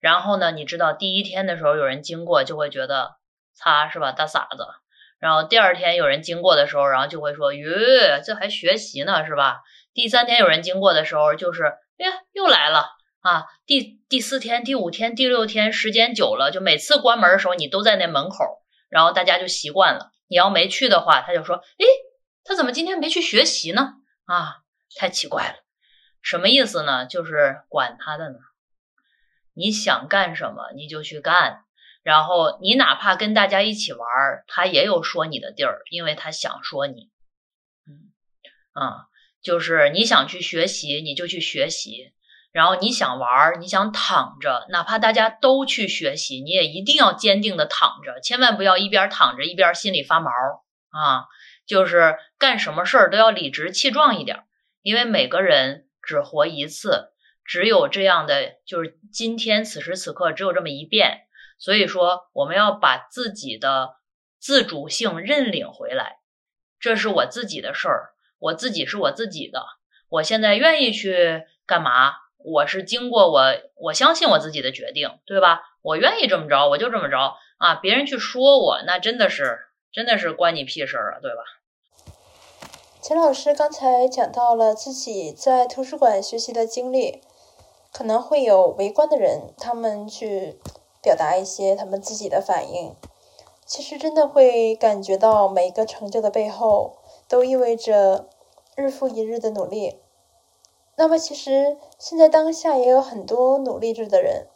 [0.00, 3.16] 然后呢，你知道第一天的时候，有人经过就会觉得，
[3.54, 4.66] 擦是吧，大傻子。
[5.18, 11.64] 然后第二天有人经过的时候，然后就会说：“哟，这还学习呢，是吧？”第三天有人经过的时候，就是
[11.98, 12.90] ：“哎，又来了
[13.20, 20.12] 啊！”第第四天、第五天、第六天，时间久了，就每次关门的时候，你都在那门口，然后大家就习惯了。
[20.28, 21.84] 你要没去的话，他就说：“哎，
[22.44, 23.94] 他怎么今天没去学习呢？
[24.26, 24.58] 啊，
[24.96, 25.54] 太奇怪了。”
[26.22, 27.06] 什么意思呢？
[27.06, 28.38] 就是管他的呢，
[29.54, 31.64] 你想干什么你就去干。
[32.02, 34.00] 然后你哪怕跟大家一起玩，
[34.46, 37.10] 他也有说你的地儿，因为他想说你，
[37.86, 38.12] 嗯
[38.72, 39.08] 啊，
[39.42, 42.12] 就是你想去学习，你就去学习；
[42.52, 50.30] 然后你想玩，你想躺着，哪怕大家都去学习，你也一定要坚定的躺着，千万不要一边躺着一边心里发毛
[50.90, 51.26] 啊！
[51.66, 54.44] 就是干什么事儿都要理直气壮一点，
[54.80, 57.12] 因为每个人只活一次，
[57.44, 61.26] 只有这样的，就是今天此时此刻只有这么一遍。
[61.58, 63.96] 所以说，我们要把自己的
[64.38, 66.20] 自主性认领回来，
[66.80, 69.66] 这是我自己的事儿，我自己是我自己的。
[70.08, 72.14] 我现在愿意去干嘛？
[72.38, 73.42] 我是经过我，
[73.74, 75.60] 我相信我自己的决定，对吧？
[75.82, 77.74] 我愿意这么着，我就这么着啊！
[77.74, 79.58] 别人去说我，那真的是，
[79.92, 81.42] 真的是关你屁事儿啊，对吧？
[83.00, 87.22] 钱老师刚才讲到了自己在图书馆学习的经历，
[87.92, 90.58] 可能会有围观的人，他们去
[91.00, 92.94] 表达一些他们自己的反应。
[93.64, 96.96] 其实真的会感觉到每一个成就的背后，
[97.28, 98.28] 都意味着
[98.74, 100.00] 日复一日的努力。
[100.96, 104.48] 那么，其实现在当下也有很多努力着的人，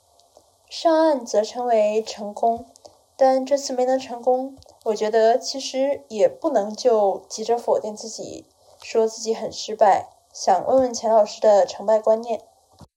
[0.69, 2.67] 上岸则称为成功，
[3.17, 4.59] 但这次没能成功。
[4.85, 8.47] 我觉得其实也不能就急着否定自己，
[8.83, 10.09] 说自己很失败。
[10.35, 12.41] 想问问钱老师的成败观念。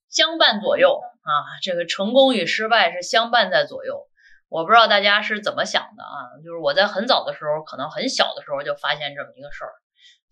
[0.08, 1.30] 相伴左右啊，
[1.62, 4.08] 这个成功与失败是相伴在左右。
[4.48, 6.42] 我不知道大家是怎么想的啊？
[6.44, 9.70] 就是我在很早的时候，可能很小的时候就发现这么一个事儿，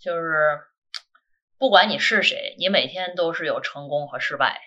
[0.01, 0.59] 就是
[1.59, 4.61] 不管你是谁，你每天都是有成功和失败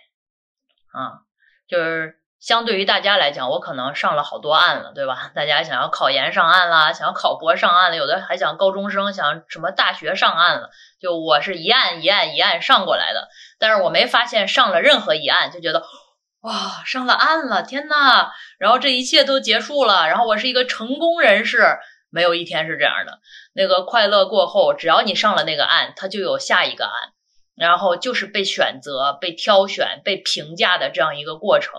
[0.93, 1.27] 啊，
[1.67, 2.21] 就是。
[2.39, 5.31] 相对于大家来讲，我可能上了好多岸了，对吧？
[5.33, 10.69] 大家想要考研上岸啦，想要考博上岸了，有的还想高中生想什么大学上岸了。
[11.01, 13.27] 就我是一岸一岸一岸上过来的，
[13.59, 15.83] 但是我没发现上了任何一岸就觉得
[16.41, 18.31] 哇上了岸了，天呐！
[18.59, 21.79] 然后这一切都结束了，然后我是一个成功人士，
[22.11, 23.19] 没有一天是这样的。
[23.53, 26.93] 那个快乐过后，只要你上了那个岸，它就有下一个岸，
[27.55, 31.73] 然后就是被选择、被挑选、被评价的这样一个过程。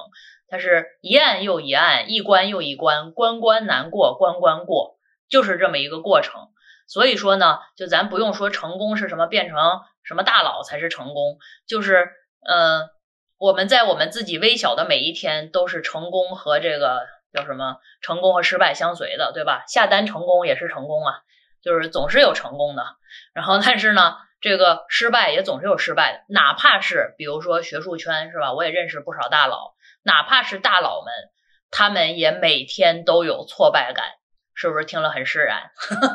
[0.49, 4.97] 它是一案又一案，一关又一关，关关难过关关过，
[5.29, 6.49] 就是这么一个过程。
[6.87, 9.59] 所以说呢，就咱不用说成功是什么，变成
[10.03, 12.09] 什么大佬才是成功，就是
[12.49, 12.89] 嗯，
[13.37, 19.65] 我们在我们自己微小的每一天，都是成功和这个叫什么成功和失败相随的，对吧？
[19.69, 21.21] 下单成功也是成功啊，
[21.63, 22.85] 就是总是有成功的。
[23.35, 28.55] 然后但是呢，这个失败也总是有失败的，哪怕是比如说学术圈是吧？
[28.55, 29.75] 我也认识不少大佬。
[30.09, 31.13] 哪怕是大佬们，
[31.71, 34.07] 他们也每天都有挫败感，
[34.55, 35.71] 是不是听了很释然？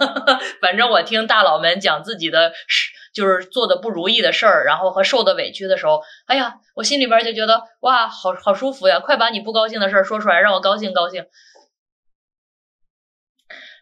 [0.59, 8.99] 反正我听大佬们讲自己的事，就是做的不如意的事儿，然后和受的委屈的时候，哎呀，我心里边就觉得哇，好好舒服呀！
[8.99, 11.27] 快把你不高兴的事儿说出来，让我高兴高兴。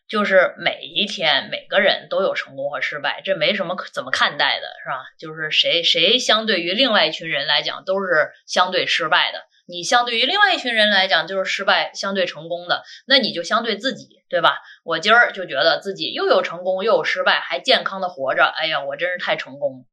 [0.10, 5.06] 就是每一天，每个人都有成功和失败，这没什么可怎么看待的，是吧？
[5.18, 9.40] 就是谁谁相对于另外一群人来讲，都是相对失败的。
[9.72, 14.58] 你相对于另外一群人来讲就是失败，相对成功的，那你就相对自己，对吧？
[14.84, 19.86] 我今儿就觉得自己又有成功又有失败，还健康的活着，哎呀，我真是太成功了。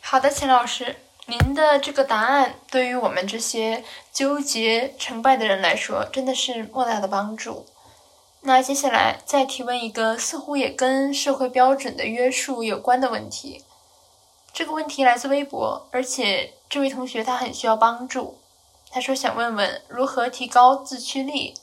[0.00, 0.94] 好的，钱老师，
[1.26, 7.66] 您的这个答案对于我们这些纠结成败的人来说，真的是莫大的帮助。
[8.42, 13.64] 那接下来再提问一个似乎也跟社会标准的约束有关的问题。
[14.52, 18.38] 这个问题来自微博，而且这位同学他很需要帮助。
[18.90, 21.54] 他说想问问如何提高自驱力。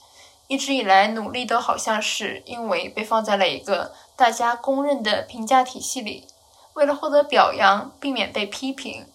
[0.47, 6.27] 一直以来努力都好像是因为被放在了一个大家公认的评价体系里，
[6.73, 9.07] 为了获得表扬，避免被批评，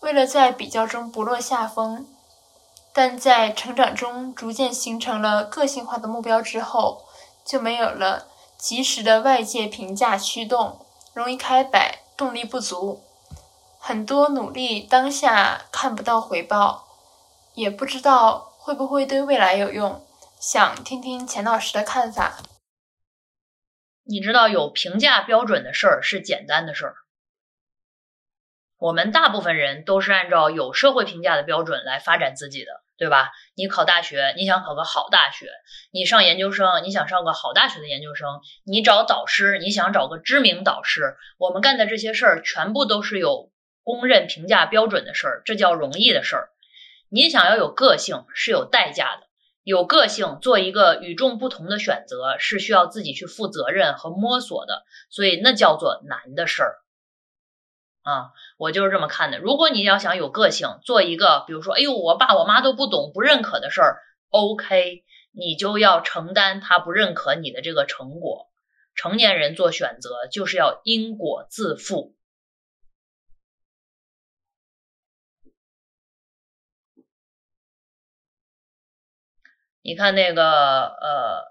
[0.00, 2.08] 为了在比较中不落下风。
[2.92, 7.02] 但在成长中逐渐形成了个性化的目标之后，
[7.44, 10.78] 就没有了及时的外界评价驱动，
[11.12, 12.00] 容易开摆。
[12.16, 13.02] 动力不足，
[13.82, 16.86] 很多努力当下看不到回报，
[17.54, 20.06] 也不知道会不会对未来有用。
[20.38, 22.36] 想听听钱老师的看法。
[24.04, 26.94] 你知道有评价标准的事儿是简单的事儿，
[28.76, 32.82] 我们大部分人都是按照有社会评价的标准来发展自己的。
[33.00, 33.30] 对吧？
[33.54, 35.46] 你考大学，你想考个好大学；
[35.90, 41.16] 你上研究生，你想上个好大学的研究生；你找导师，你想找个知名导师。
[41.38, 43.50] 我们干的这些事儿，全部都是有
[43.90, 46.50] 公认评价标准的事儿，这叫容易的事儿。
[47.08, 49.26] 你想要有个性，是有代价的。
[49.62, 56.78] 有个性，做一个与众不同的选择，是需要自己去负责任和摸索的，所以那叫做难的事儿。
[58.02, 59.38] 啊，我就是这么看的。
[59.38, 63.98] 如果你要想有个性，做一个，比如说，哎呦，我爸我妈都不懂、不认可的事儿
[64.30, 68.46] ，OK，你就要承担他不认可你的这个成果。
[68.94, 72.14] 成年人做选择就是要因果自负。
[79.90, 81.42] 你看那个，呃，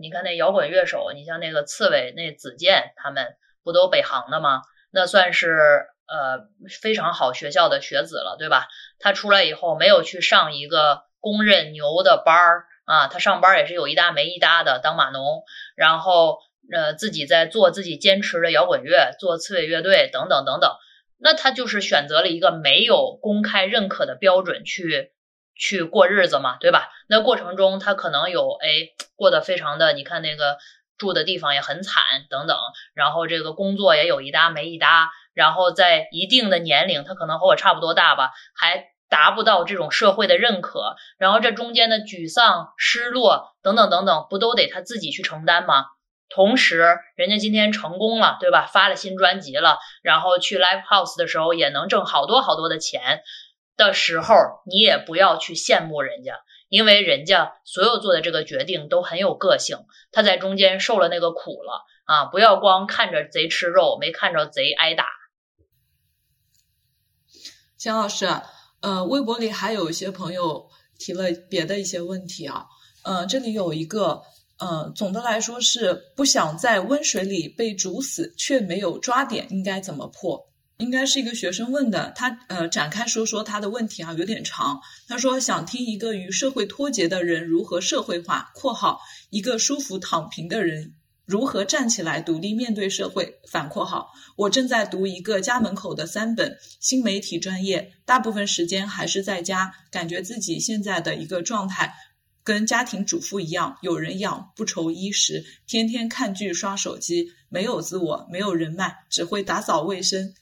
[0.00, 3.34] 你看那摇滚乐手，你像那个刺猬、那子健，他们
[3.64, 4.62] 不都北航的吗？
[4.92, 5.86] 那算是。
[6.10, 6.48] 呃，
[6.80, 8.66] 非常好学校的学子了，对吧？
[8.98, 15.42] 他出来以后没有去上一个公认牛的班儿啊，他上班也是有一搭没一搭的当码农，
[15.76, 16.38] 然后
[16.72, 20.70] 呃自己在做自己坚持的摇滚乐，做刺猬乐队等等等等。
[21.18, 25.12] 那他就是选择了一个没有公开认可的标准去
[25.58, 26.88] 去过日子嘛，对吧？
[27.08, 28.68] 那过程中他可能有哎
[29.16, 30.56] 过得非常的，你看那个
[30.96, 32.56] 住的地方也很惨等等，
[32.94, 45.86] 然后这个工作也有一搭没一搭，然后在一定的年龄，他可能和我差不多大吧，还达不到这种社会的认可，然后这中间的沮丧、失落等等等等，不都得他自己去承担吗？
[46.28, 48.68] 同时，人家今天成功了，对吧？
[48.70, 53.22] 发了新专辑了，然后去 live house 的时候也能挣好多好多的钱
[53.78, 54.34] 的时候，
[54.66, 56.34] 你也不要去羡慕人家，
[56.68, 59.78] 因为人家所有做的这个决定都很有个性，
[60.12, 62.26] 他在中间受了那个苦了啊！
[62.26, 65.06] 不要光看着贼吃肉，没看着贼挨打。
[67.78, 68.28] 钱老师，
[68.82, 70.68] 呃，微博里还有一些朋友
[70.98, 72.66] 提了别的一些问题啊，
[73.04, 74.22] 呃，这里有一个。
[74.60, 80.47] 嗯，总的来说是不想在温水里被煮死，却没有抓点，应该怎么破？
[80.78, 84.80] 应该是一个学生问的，他呃展开说说他的问题啊，有点长。
[85.08, 89.00] 他说想听一个与社会脱节的人如何社会化（括号
[89.30, 93.40] 一个舒服躺平的人如何站起来独立面对社会）。
[93.50, 101.92] 反括号我正在读一个家门口的三本新媒体专业，大部分时间还是在家，感觉自己现在的一个状态。
[102.44, 110.32] 跟家庭主妇一样，有人养，不愁衣食，天天看剧刷手机，没有自我，没有人脉，只会打扫卫生，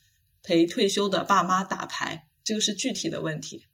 [0.47, 2.29] 陪退休的爸妈打牌。
[2.45, 3.67] 这个是具体的问题。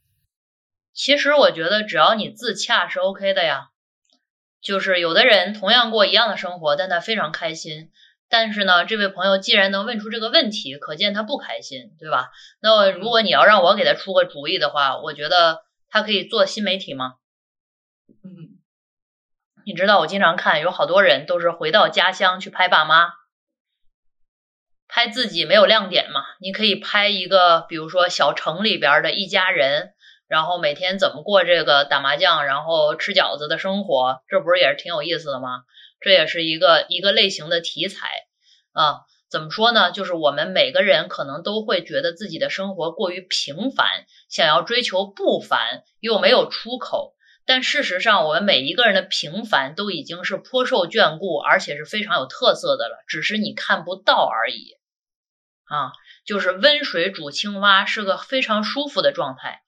[0.94, 3.68] 其实我觉得，只要你自洽是 OK 的呀。
[4.62, 7.90] 就是有的人同样过一样的生活，但他非常开心。
[8.28, 12.30] 但是呢，这位朋友既然能问出这个问题，可见他不开心，对吧？
[12.60, 17.14] 那如果你要让我给他出个主意的话，我觉得他可以做新媒体吗？
[18.24, 18.60] 嗯，
[19.66, 23.08] 你知道我经常看，有好多人都是回到家乡去拍爸妈，
[24.94, 26.20] 拍自己没有亮点嘛？
[26.38, 29.94] 你可以拍一个，比如说小城里边的一家人，
[30.28, 35.62] 然后每天怎么过这个打麻将，然后吃饺子的生活，这不是也是挺有意思的吗？
[35.98, 38.06] 这也是一个一个类型的题材
[38.72, 39.00] 啊。
[39.30, 39.92] 怎么说呢？
[39.92, 47.14] 就是我们每个人可能都会觉得自己的生活过于平凡，想要追求不凡，又没有出口。
[47.46, 54.76] 但事实上，我们每一个人的平凡都已经是颇受眷顾，而且是非常有特色的了，只是你看不到而已。
[55.72, 55.92] 啊，
[56.26, 59.62] 就是温水煮青蛙是个非常舒服的状态。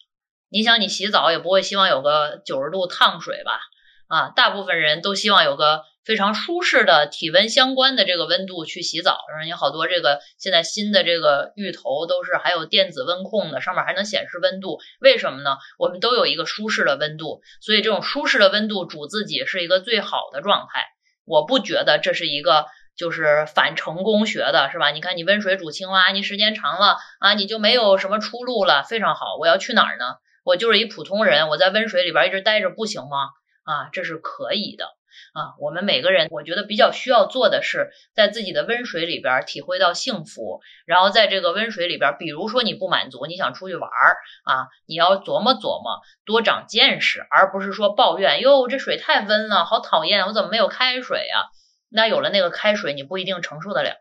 [0.51, 3.61] 你想，你洗澡也不会希望有个九十度烫水吧？
[4.09, 5.83] 啊，大部分人都希望有个。
[6.05, 14.81] 非常舒适的体温相关的这个温度去洗澡，然后有好多这个现在新的这个浴头都是还有电子温控的，上面还能显示温度。
[15.01, 15.57] 为什么呢？
[15.79, 20.85] 我们都有一个舒适的温度，所以这种舒适的温度煮自己是一个最好的状态。
[21.25, 22.67] 我不觉得这是一个
[22.97, 24.91] 就是反成功学的，是吧？
[24.91, 29.37] 你看你温水煮青蛙，你时间长了啊，你就没有什么出路了，非常好。
[29.39, 30.05] 我要去哪儿呢？
[30.45, 33.31] 我就是一普通人，我在温水里边一直待着不行吗？
[33.65, 34.85] 啊，这是可以的。
[35.33, 51.47] 啊，我们每个人，我觉得比较需要做的是，在自己的温水里边体会到幸福，然后在这个温水里边，比如说你不满足，你想出去玩儿啊，你要琢磨琢磨，多长见识，而不是说抱怨哟，这水太温了，好讨厌，我怎么没有开水呀？
[51.97, 53.97] 那有了那个开水，你不一定承受得了。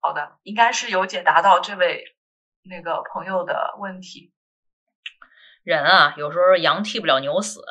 [0.00, 2.16] 好的，应该是有解答到这位
[2.62, 4.32] 那个朋友的问题。
[5.62, 7.62] 人啊，有时候羊替不了牛死，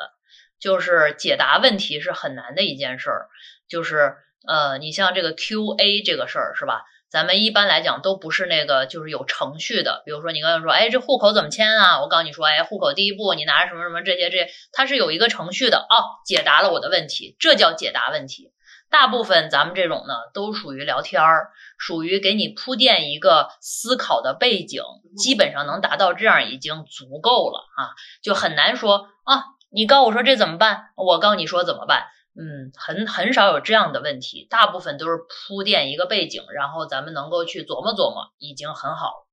[0.58, 3.28] 就是解答问题是很难的一件事儿。
[3.68, 4.16] 就是
[4.46, 6.86] 呃，你像这个 Q&A 这个事儿是吧？
[7.10, 10.02] 咱们一般来讲都不是那个，就是有程序的。
[10.06, 12.00] 比如说你刚才说，哎，这户口怎么迁啊？
[12.00, 18.52] 我告诉你说，哎，户口第一步你拿着什么什么这些这，它是有一个程序的哦，解答了我的问题，这叫解答问题。
[18.90, 24.82] 大部分咱们这种呢，都属于聊天儿，属于给你铺垫一个思考的背景，
[25.16, 27.90] 基本上能达到这样已经足够了啊，
[28.22, 39.26] 就很难说啊，你告诉我说这怎么办，我告诉你说怎么办，嗯，很很少有这样的问题，大部分都是铺垫一个背景，然后咱们能够去琢磨琢磨，已经很好了。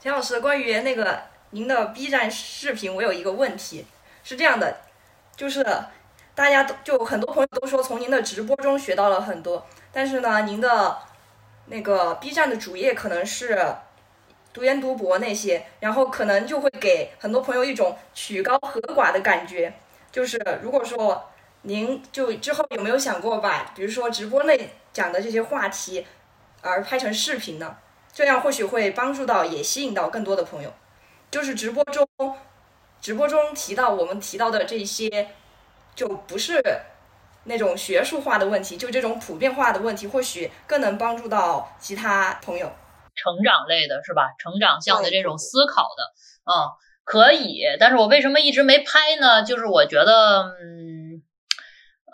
[0.00, 3.86] 钱老师，关于那个您的 B 站视频，我有一个问题，
[4.24, 4.76] 是这样的，
[5.36, 5.64] 就是。
[6.34, 10.96] 大家都就很多朋友都说从您的直播中学到了很多，但是呢，您的
[11.66, 13.76] 那个 B 站的主页可能是
[14.50, 19.74] 读研读博那些，然后可能就会给很多朋友一种曲高和寡的感觉。
[20.10, 21.22] 就是如果说
[21.62, 26.06] 您就之后有没有想过把，比如说直播内讲的这些话题，
[26.60, 27.76] 而拍成视频呢？
[28.12, 30.72] 这样或许会帮助到，也吸引到更多的朋友。
[31.30, 32.06] 就是直播中，
[33.00, 35.30] 直播中提到我们提到的这些。
[35.94, 36.58] 就不是
[37.44, 42.72] 那种学术化的问题，就这种普遍化的问题，或许更能帮助到其他朋友。
[43.14, 44.30] 成长类的是吧？
[44.38, 46.02] 成长向的这种思考的，
[46.50, 46.72] 嗯，
[47.04, 49.42] 可以，但是我为什么一直没拍呢？
[49.44, 51.22] 就是我觉得，嗯，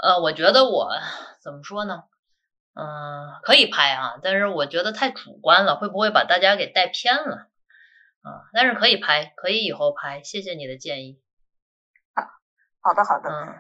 [0.03, 0.91] 呃，我觉得我
[1.41, 2.05] 怎么说呢？
[2.75, 7.49] 嗯，可以拍啊，但是我觉得太主观了，会不会把大家给带偏了
[8.23, 8.47] 啊？
[8.53, 10.23] 但是可以拍，可以以后拍。
[10.23, 11.21] 谢谢你的建议。
[12.81, 13.29] 好的，好的。
[13.29, 13.55] 嗯，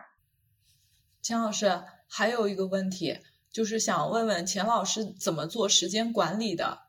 [1.20, 3.20] 钱老师还有一个问题，
[3.52, 6.82] 就是想问问钱老师怎么做时间管理的？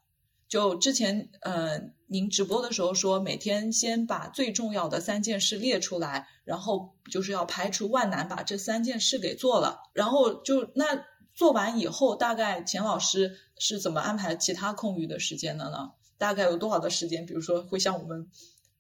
[0.48, 1.80] 就之前呃，
[2.10, 11.06] 您直播的时候说，每天先把最重要的三件事列出来，然后就是要排除万难把这三件事给做了，然后就那。
[11.32, 15.94] 做完以后，大概钱老师是怎么安排其他空余的时间的呢？
[16.18, 17.26] 大概有多少的时间？
[17.26, 18.30] 比如说，会像我们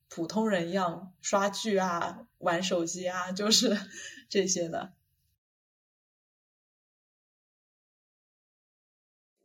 [0.09, 3.77] 普通人一样刷剧啊、玩手机啊，就是
[4.27, 4.91] 这些的。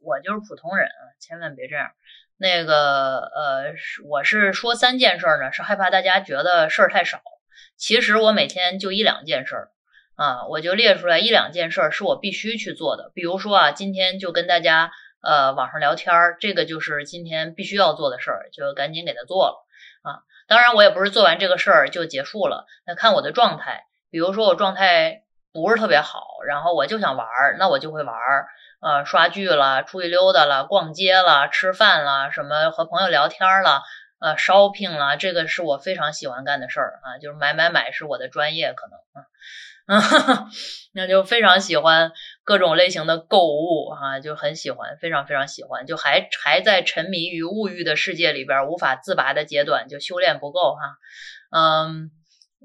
[0.01, 1.93] 我就是普通人啊，千万别这样。
[2.37, 3.75] 那个呃，
[4.09, 7.21] 我是说三件事呢，是害怕大家觉得事儿太少。
[7.77, 9.71] 其实我每天就一两件事儿。
[10.17, 19.67] 啊，我就列出来一两件事儿是我必须去做的，比如说啊，今天就跟大家呃网上聊天儿，这个就是今天必须要做的事儿，就赶紧给他做了
[20.03, 20.23] 啊。
[20.47, 28.47] 当然，我也不是做完这个事儿就结束了，那看我的状态，比如说我状态不是特别好，然后我就想玩儿，那我就会玩儿，
[28.85, 33.83] 呃，刷剧了，出去溜达了，逛街了，吃饭了，什么和朋友聊天了，
[34.21, 39.25] 呃，shopping 了，这个是我非常喜欢干的事儿啊，就是买买买是我的专业，可能啊。
[40.93, 42.13] 那就非常喜欢
[42.45, 50.81] 各种类型的购物哈，就很喜欢，非常非常喜欢，就还还在沉迷于物欲的世界里边无法自拔的阶段，就修炼不够哈，
[51.51, 52.11] 嗯。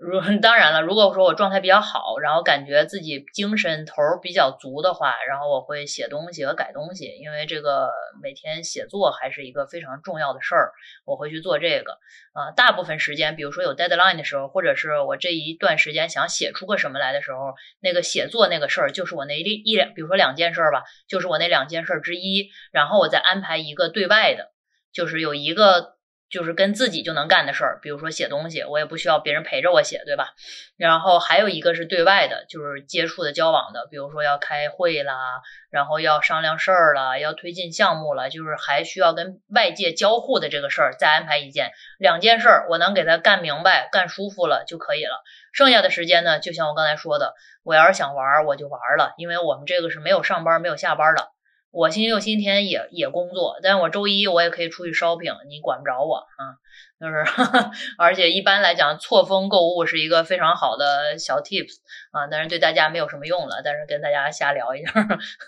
[0.01, 7.91] 如 当然了，如果说我状态比较好，然后感觉自己精神头比较足的话，然后我会写东西和改东西，因为这个
[8.23, 10.71] 每天写作还是一个非常重要的事儿，
[11.05, 11.97] 我会去做这个。
[12.31, 24.51] 啊，大部分时间，比如说有 deadline 的时候，或者是我这一段时间想写出个什么来的时候，那个写作那个事儿就是我那一一两，比如说两件事儿吧，就是我那两件事之一，然后我再安排一个对外的，
[24.93, 25.98] 就是有一个。
[26.29, 30.33] 就是跟自己就能干的事儿，比如说写东西，我也不需要别人陪着我写，对吧？
[30.77, 45.23] 然后还有一个是对外的，就是接触的、交往的，比如说要开会啦，然后要商量事儿了，要推进项目了，就是还需要跟外界交互的这个事儿，再安排一件、两件事儿，我能给他干明白、干舒服了就可以了。
[45.51, 51.29] 剩下的时间呢，就像我刚才说的，我要是想玩，我就玩了，因为我们这个是没有上班、没有下班的。
[51.71, 56.57] 我星期六、星期天也也工作，但是我周一我也可以出去 shopping，你管不着我啊。
[56.99, 57.23] 就是，
[57.97, 61.75] 而且一般来讲，错峰购物是一个非常好的小 tips
[62.11, 63.61] 啊，但是对大家没有什么用了。
[63.63, 64.91] 但是跟大家瞎聊一下，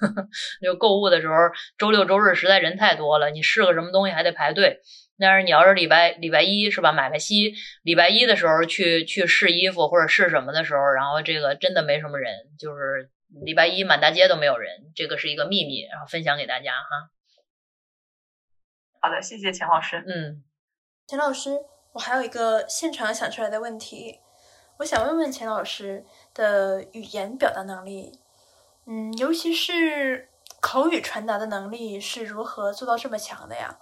[0.62, 1.34] 就购物的时候，
[1.78, 4.80] 周六周日实在人太多了，你试个什么东西还得排队。
[5.20, 7.54] 但是你要是礼拜礼拜一是吧，买个西，
[7.84, 13.10] 礼拜一的时候去去试衣服或者试什么的时候，然后这个真的没什么人，就是。
[13.44, 17.10] 礼拜一满大街都没有人，这个是一个秘密，然后分享给大家哈。
[19.00, 20.04] 好的，谢谢钱老师。
[20.06, 20.44] 嗯，
[21.08, 21.58] 钱老师，
[21.94, 24.20] 我还有一个现场想出来的问题，
[24.80, 28.20] 我想问问钱老师的语言表达能力，
[28.86, 30.30] 嗯，尤其是
[30.60, 33.80] 口语传达的能力是如何做到这么强的呀？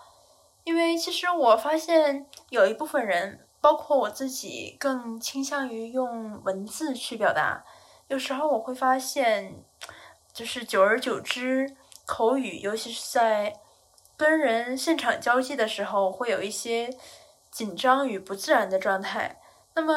[0.64, 7.66] 因为其实我发现有一部分人，包括我自己，更倾向于用文字去表达。
[8.10, 9.64] 有时候我会发现，
[10.34, 11.76] 就是久而久之，
[12.07, 13.53] 口语，尤其是在
[14.18, 16.89] 跟人现场交际的时候，会有一些
[17.51, 19.39] 紧张与不自然的状态。
[19.76, 19.93] 那么，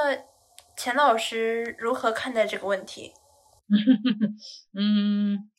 [0.76, 3.14] 钱老师如何看待这个问题？
[4.78, 5.50] 嗯，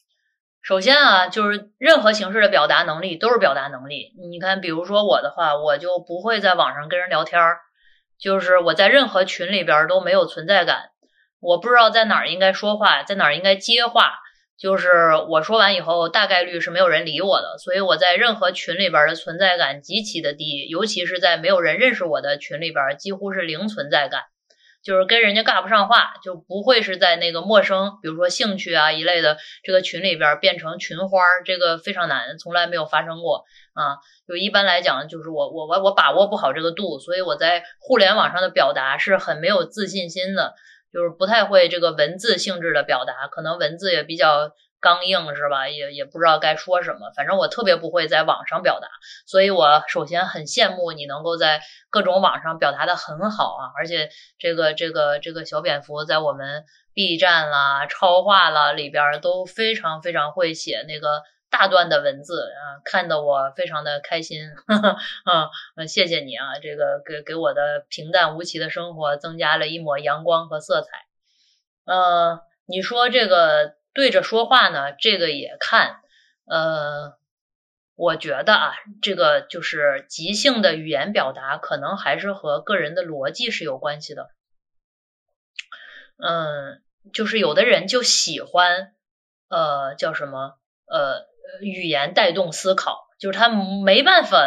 [0.61, 4.13] 首先啊，就是任何形式的表达能力都是表达能力。
[4.21, 7.57] 你看，比如说我的话，我就不会在网上跟人聊天儿，
[8.19, 10.91] 就是我在任何群里边都没有存在感。
[11.43, 14.13] 我不知道在哪儿应该说话，在哪儿应该接话。
[14.57, 14.89] 就是
[15.29, 24.21] 我说完以后，大概率是没有人理我的，所以我在任何群里边的存在感极其的低，尤其是在没有人认识我的群里边，几乎是零存在感。
[24.83, 33.97] 就是跟人家尬不上话，就不会是在那个陌生，比如说兴趣啊一类的这个群里边变成群花，这个非常难，从来没有发生过啊。
[34.27, 40.53] 就一般来讲，就是我我我我把握不好这个度，所以我在互联网上的表达是很没有自信心的。
[40.93, 45.67] 就是不太会这个文字性质的表达，可能文字也比较刚硬，是吧？
[45.67, 47.11] 也也不知道该说什么。
[47.15, 48.87] 反正我特别不会在网上表达，
[49.25, 53.71] 所以我首先很羡慕你能够在各种网上表达的很好啊！
[53.75, 61.23] 而且这个这个这个小蝙蝠在我们 B 站啦、超话啦里边都非常非常会写那个
[61.53, 64.49] 大段的文字啊，看得我非常的开心。
[65.77, 71.05] 嗯， 谢谢你啊，这个给给我的平淡无奇的生活增加了一抹阳光和色彩。
[71.85, 76.01] 呃，你说这个对着说话呢，这个也看。
[76.45, 77.13] 呃，
[77.95, 78.73] 我觉得啊，
[79.03, 84.31] 这个就是即兴的语言表达，可能还是和个人的逻辑是有关系的。
[86.17, 86.81] 嗯，
[87.13, 88.95] 就是有的人就喜欢，
[89.49, 90.55] 呃，叫什么？
[90.85, 91.25] 呃，
[91.61, 94.37] 语言带动思考，就是他没办法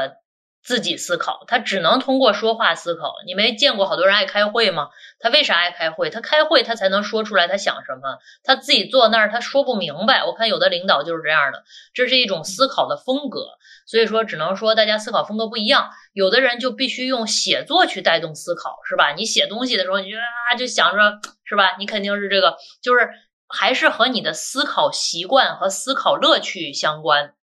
[0.63, 3.15] 自己思考，他只能通过说话思考。
[3.25, 4.89] 你没见过好多人爱开会吗？
[5.21, 6.11] 他为啥爱开会？
[6.11, 8.19] 他开会他才能说出来他想什么。
[8.43, 10.25] 他自己坐那儿他说不明白。
[10.25, 11.63] 我看有的领导就是这样的，
[11.95, 13.47] 这是一种思考的风格。
[13.87, 15.91] 所以说，只能说大家思考风格不一样。
[16.13, 19.13] 有的人就必须用写作去带动思考，是吧？
[19.13, 21.77] 你写东西的时候，你就啊就想着，是吧？
[21.79, 23.09] 你肯定是这个，就是。
[23.49, 27.35] 还是和你的思考习惯和思考乐趣相关，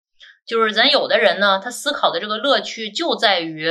[0.47, 3.71] 就是咱有的人呢，他思考的这个乐趣就在于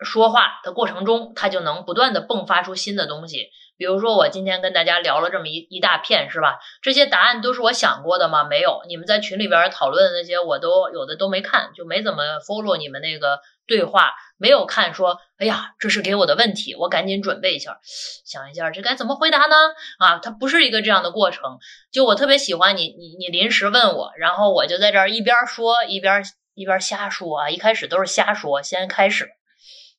[0.00, 3.50] 说话的过程中，他就能不断的迸发出新的东西。
[3.76, 6.58] 比如说，我今天跟大家聊了这么一一大片，是吧？
[6.82, 8.44] 这些答案都是我想过的吗？
[8.44, 13.40] 没有，你们在群里边讨论的那些，我都有的都没看，就没怎么 follow 你们那个
[13.70, 14.10] 对话。
[14.42, 17.78] 没有看说，哎呀，这是给我的问题，我赶紧准备一下，
[18.24, 19.54] 想一下这该怎么回答呢？
[19.98, 21.58] 啊，它不是一个这样的过程。
[21.92, 27.50] 就我特别喜欢你，你你临时问我，然后我就在这儿一边说一边一边瞎说啊。
[27.50, 29.28] 一开始都是瞎说，先开始，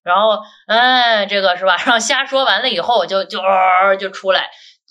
[0.01, 1.78] 然后哎，这个是吧？
[1.86, 3.39] 然后瞎说完了以后，就就
[3.99, 4.49] 就出来，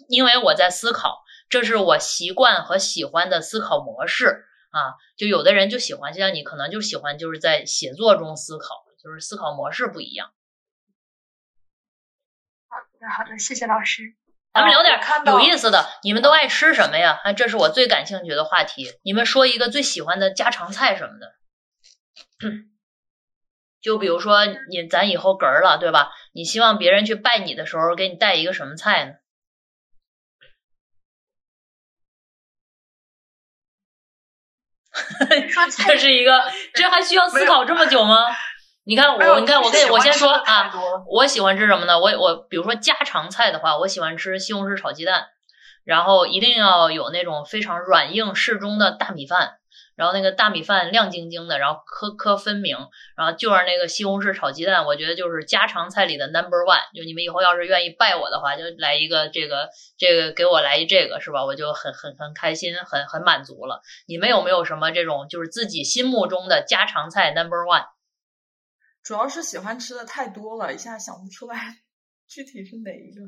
[0.09, 4.95] 因为我在思考，这是我习惯和喜欢的思考模式啊。
[5.17, 8.85] 就有的人就喜欢，就像你可能就喜欢就是在写作中思考。
[9.03, 10.31] 就是思考模式不一样。
[12.69, 14.15] 好的，好的，谢谢老师。
[14.53, 15.87] 咱们聊点有意思的。
[16.03, 17.19] 你们都爱吃什么呀？
[17.25, 18.93] 啊，这是我最感兴趣的话题。
[19.03, 21.33] 你们说一个最喜欢的家常菜什么的。
[23.81, 26.13] 就比如说你，咱以后嗝儿了，对吧？
[26.35, 29.15] 你希望别人去拜你的时候，给你带一个什么菜呢？
[35.87, 36.43] 这是一个，
[36.75, 38.17] 这还需要思考这么久吗？
[38.85, 40.73] 你看我，你看我跟我先说啊，
[41.07, 41.99] 我喜欢吃什么呢？
[41.99, 45.27] 我我比如说家常菜的话，我喜欢吃西红柿炒鸡蛋，
[45.85, 49.60] 然后一定要有那种非常软硬适中的大米饭，
[50.01, 52.75] 然后那个大米饭亮晶晶的，然后颗颗分明，
[53.19, 56.81] 然后就是那个西红柿炒鸡蛋，我觉得就是家常菜里的 number one。
[56.97, 61.45] 就你们以后要是愿意拜我的话，就来一个这个这个给我来一这个是吧？
[61.45, 63.83] 我就很很很开心，很很满足了。
[64.07, 67.85] 你们有没有什么这种就是自己心目中的家常菜 number one？
[69.03, 71.77] 主要是喜欢吃的太多了，一下想不出来
[72.27, 73.21] 具体是哪一个。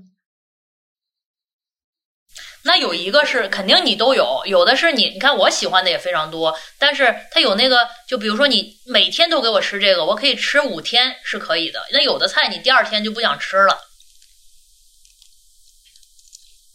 [2.64, 11.84] 那有一个是肯定你都有，有的是你，你看我喜欢的也非常多，但是它有那个，就比如说你每天都给我吃这个，我可以吃五天是可以的。
[11.92, 13.78] 那有的菜你第二天就不想吃了。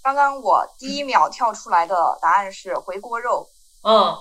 [0.03, 3.49] 刚刚我第一秒跳出来的答案是回锅肉。
[3.83, 4.17] 嗯。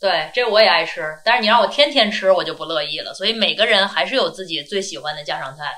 [0.00, 3.12] 对，这我也爱吃，但是你让我天天吃，我就不乐意了。
[3.12, 5.76] 所以每个人还是有自己最喜欢的家常菜。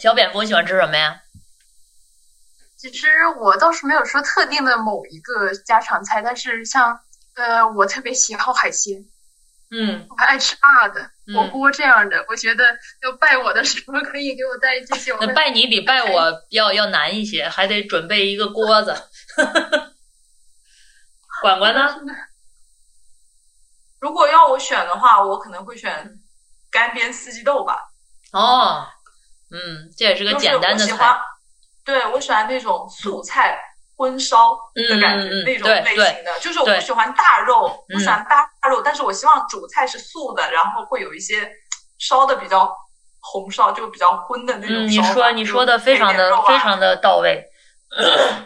[0.00, 1.20] 小蝙蝠喜欢吃什么呀？
[2.78, 7.00] 其实我倒是没有说特定的某一个家常菜，但是像
[7.34, 9.04] 呃，我特别喜好海鲜，
[9.70, 12.24] 嗯，我还爱吃辣的火锅这样的。
[12.28, 12.64] 我觉得
[13.02, 15.12] 要拜我的时候可以给我带这些。
[15.20, 18.94] 那拜你比拜我要要难一些，还得准备一个锅子。
[21.42, 21.94] 管管呢？
[24.00, 26.16] 如果要我选的话，我可能会选
[26.70, 27.76] 干煸四季豆吧。
[28.32, 28.86] 哦，
[29.50, 31.18] 嗯，这也是个简单的菜。
[31.88, 33.58] 对，我喜欢那种素菜
[33.96, 36.38] 荤烧的感觉，那种类型的。
[36.38, 41.50] 就是我不喜欢大肉，不喜欢大肉，但是我希望主菜是素的，然后会有一些
[41.98, 42.70] 烧的比较
[43.20, 44.86] 红烧，就比较荤的那种。
[44.86, 47.42] 你说，你说的非常的非常的到位。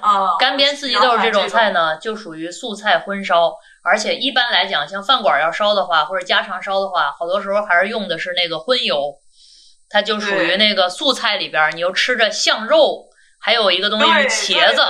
[0.01, 9.17] 啊，干煸四季豆这种菜呢，就属于素菜荤烧，而且一般来讲，像饭馆要烧的话，或者家常烧的话，好多时候还是用的是那个荤油，
[9.91, 13.09] 它就属于那个素菜里边，你又吃着像肉，
[13.43, 14.83] 还有一个东西是茄子，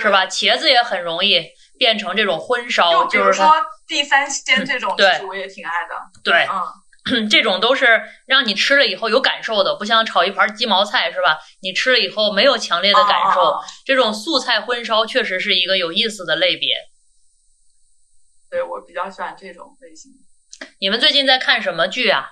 [0.00, 0.26] 是吧？
[0.26, 1.44] 茄子也很容易
[1.78, 3.52] 变成这种荤烧，就是说
[3.86, 5.94] 地三鲜这种，对，我也挺爱的，
[6.24, 6.62] 对，嗯。
[7.30, 11.38] 这种都是让你吃了以后有感受的，不像炒一盘鸡毛菜是吧？
[11.62, 13.58] 你吃了以后没有强烈的感受。
[13.86, 16.76] 这种素菜荤烧确实是一个有意思的类别。
[18.50, 20.12] 对我比较喜欢这种类型。
[20.78, 22.28] 你们最近在看什么剧啊？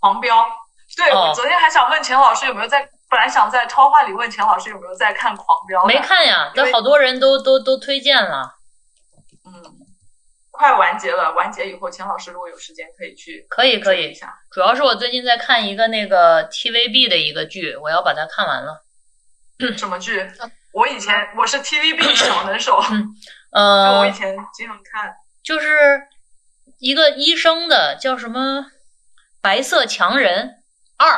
[0.00, 0.48] 黄标。
[0.96, 5.84] 对，我昨天还想问钱老师有没有在，本来想在超话里问钱老师有没有在看狂飙。
[5.84, 8.56] 没看呀，但好多人都都都推荐了。
[9.44, 9.76] 嗯
[10.52, 14.32] 快完结了，完结以后，钱老师如果有时间可以去可以可以一，下。
[14.50, 18.84] 主要是我最近在看一个那个 TVB 的一个剧，我要把它看完了。
[19.76, 20.30] 什么剧？
[20.72, 22.78] 我以前我是 TVB 小能手，
[23.52, 25.14] 呃我以呃，前经常看。
[25.42, 26.02] 就是
[26.78, 28.58] 一个医生的，叫什么
[29.40, 30.62] 《白色强人
[30.98, 31.08] 二》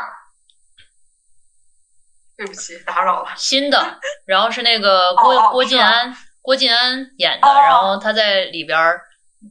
[2.43, 3.31] 对不起，打扰了。
[3.37, 9.01] 新的，然后是那个郭、郭晋安郭晋安演的，哦然后他在里边儿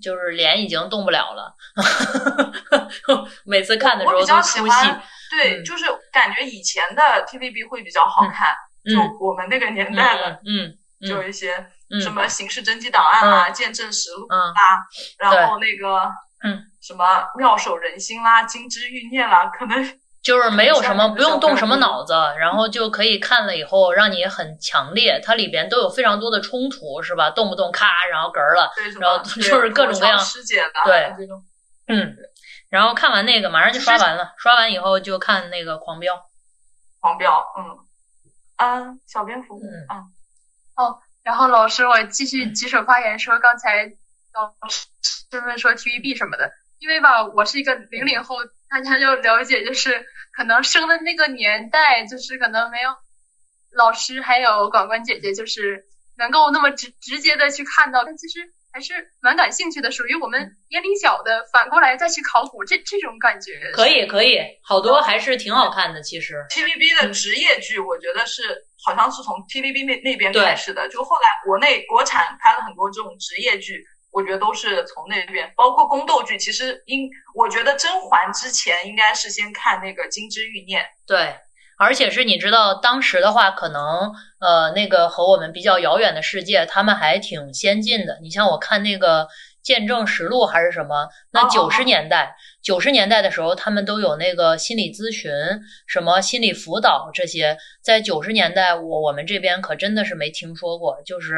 [0.01, 1.55] 就是脸已经动不了了，
[3.45, 4.71] 每次看的时候都我比较喜出戏。
[4.71, 5.63] 欢，对，嗯。
[5.63, 8.91] 就是感觉以前的 TVB 会比较好看，嗯。
[8.93, 11.55] 就我们那个年代的，嗯嗯就一些
[11.89, 12.01] 嗯。
[12.01, 14.37] 什么《刑事侦缉档案》啊，见证实录》嗯。
[14.37, 14.85] 啦，
[15.17, 16.11] 然后那个
[16.43, 16.61] 嗯。
[16.81, 27.29] 什么妙手仁心啦、金枝欲孽啦，可能就是没有什么不用动什么脑子，然后就可以看了以后让你很强烈，它里边都有非常多的冲突，是吧？
[27.31, 31.43] 动不动咔，然后嗝儿了，然后 就是各种各样师姐的对这种。
[31.87, 32.15] 嗯。
[32.69, 36.15] 然后看完那个，马上就刷完了，刷完以后就看那个《狂飙》。
[37.01, 37.77] 狂飙，嗯，
[38.55, 39.89] 啊，小蝙蝠，嗯
[40.77, 43.91] 哦，然后老师，我继续举手发言说，刚才
[44.33, 46.49] 老师们说 TVB 什么的，
[46.79, 48.37] 因为吧，我是一个零零后，
[48.71, 52.89] 大家就了解，就是可能生的那个年代，就是可能没有
[53.75, 55.83] 老师还有管管姐姐，就是
[56.17, 58.39] 能够那么直直接的去看到，但其实
[58.71, 66.35] 还是蛮感兴趣的，属于我们年龄小的，反过来再去考古，这这种感觉可以可以，好多还是挺好看的，其实。
[66.49, 68.41] TVB 的职业剧，我觉得是
[68.85, 76.37] 好像是从 TVB 那那边开始的，就后来国内国产拍了很多这种职业剧，我觉得都是从那边，包括宫斗剧。
[76.37, 81.35] 其实应我觉得甄嬛之前应该是先看那个《金枝欲孽》，对，
[81.77, 88.19] 而且是你知道，当时的话，可能呃，那个和我们比较遥远的世界，他们还挺先进的。
[88.21, 89.23] 你像我看那个
[89.63, 95.31] 《见证实录》还是什么，那九十哦年代，九十年代的时候，他们都有那个心理咨询、
[95.87, 101.35] 什么心理辅导这些，在九十年代，我我们这边可真的是没听说过，就是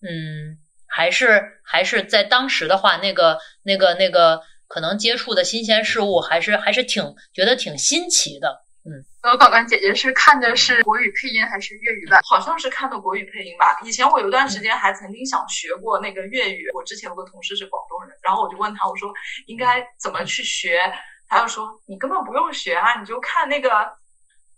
[0.00, 0.58] 嗯，
[0.88, 4.40] 还是还是在当时的话，那个那个那个。
[4.68, 8.48] 可能接触的新鲜事物还是还是挺觉得挺新奇的，
[8.84, 12.20] 嗯我管管姐姐是看的是国语配音还是粤语版？
[12.24, 13.78] 好像是看的国语配音吧。
[13.84, 19.08] 以前我有段时间还曾经想学过那个粤语，我之前有个同事是广东人，然后我就问他，我说
[19.46, 20.80] 应该怎么去学，
[21.28, 23.70] 他就说你根本不用学啊，你就看那个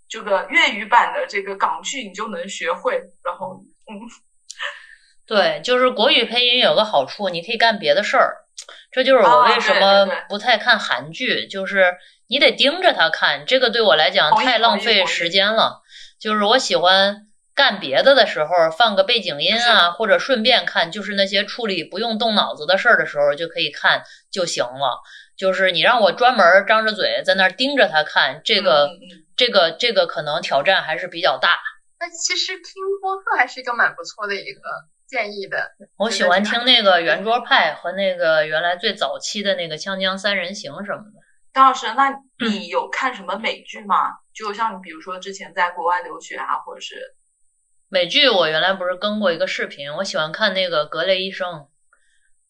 [0.09, 2.99] 这个粤语版的这个港剧，你就能学会。
[3.23, 4.01] 然后嗯，
[5.29, 8.39] 对，就是国语配音有个好处，你可以干别的事儿。
[8.91, 11.95] 这就是我啊为什么不太看韩剧，就是
[12.29, 15.83] 你得盯着他看，这个对我来讲太浪费时间了。
[16.19, 25.03] 就是我喜欢干别的的时候放个背景音啊，或者顺便看，就是那些处理不用动脑子的事儿的时候就可以看就行了。
[25.37, 28.91] 就是你让我专门张着嘴在那儿盯着他看，这个、
[29.37, 31.59] 这个这个可能挑战还是比较大。
[32.01, 34.61] 那其实听播客还是一个蛮不错的一个
[35.09, 35.73] 建议的。
[35.97, 41.19] 我喜欢听那个圆桌派和那个原来最早期的那个《锵锵三人行》什么的。
[41.55, 42.15] 张老师，那
[42.47, 44.13] 你有看什么美剧吗？
[44.35, 46.95] 就像你比如说之前在国外留学啊，或者是
[47.89, 51.49] 美剧我原来不是更过一个视频，我喜欢看那个《格雷医生》，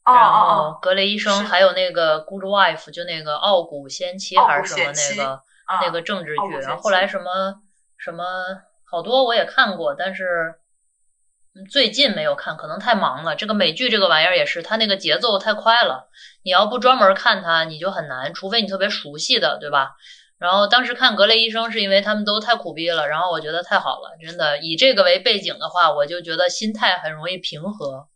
[0.04, 5.40] 哦然哦后《格雷医生》还有那个《Good Wife》，就那个《傲骨贤妻》还是什么那个
[5.86, 6.58] 那个政治剧。
[6.60, 7.54] 然后后来什么
[7.96, 8.24] 什么
[8.84, 10.58] 好多我也看过，但是嗯
[11.66, 13.34] 最近没有看，可能太忙了。
[13.34, 16.08] 这个美剧这个玩意儿也是，它那个节奏太快了，
[16.42, 19.96] 你要不专门看它，你就很难，除非你特别熟悉的，对吧？
[20.38, 28.06] 然后当时看《格雷医生》是因为他们都太苦逼了，然后我觉得太好了，真的以这个为背景的话，我就觉得心态很容易平和，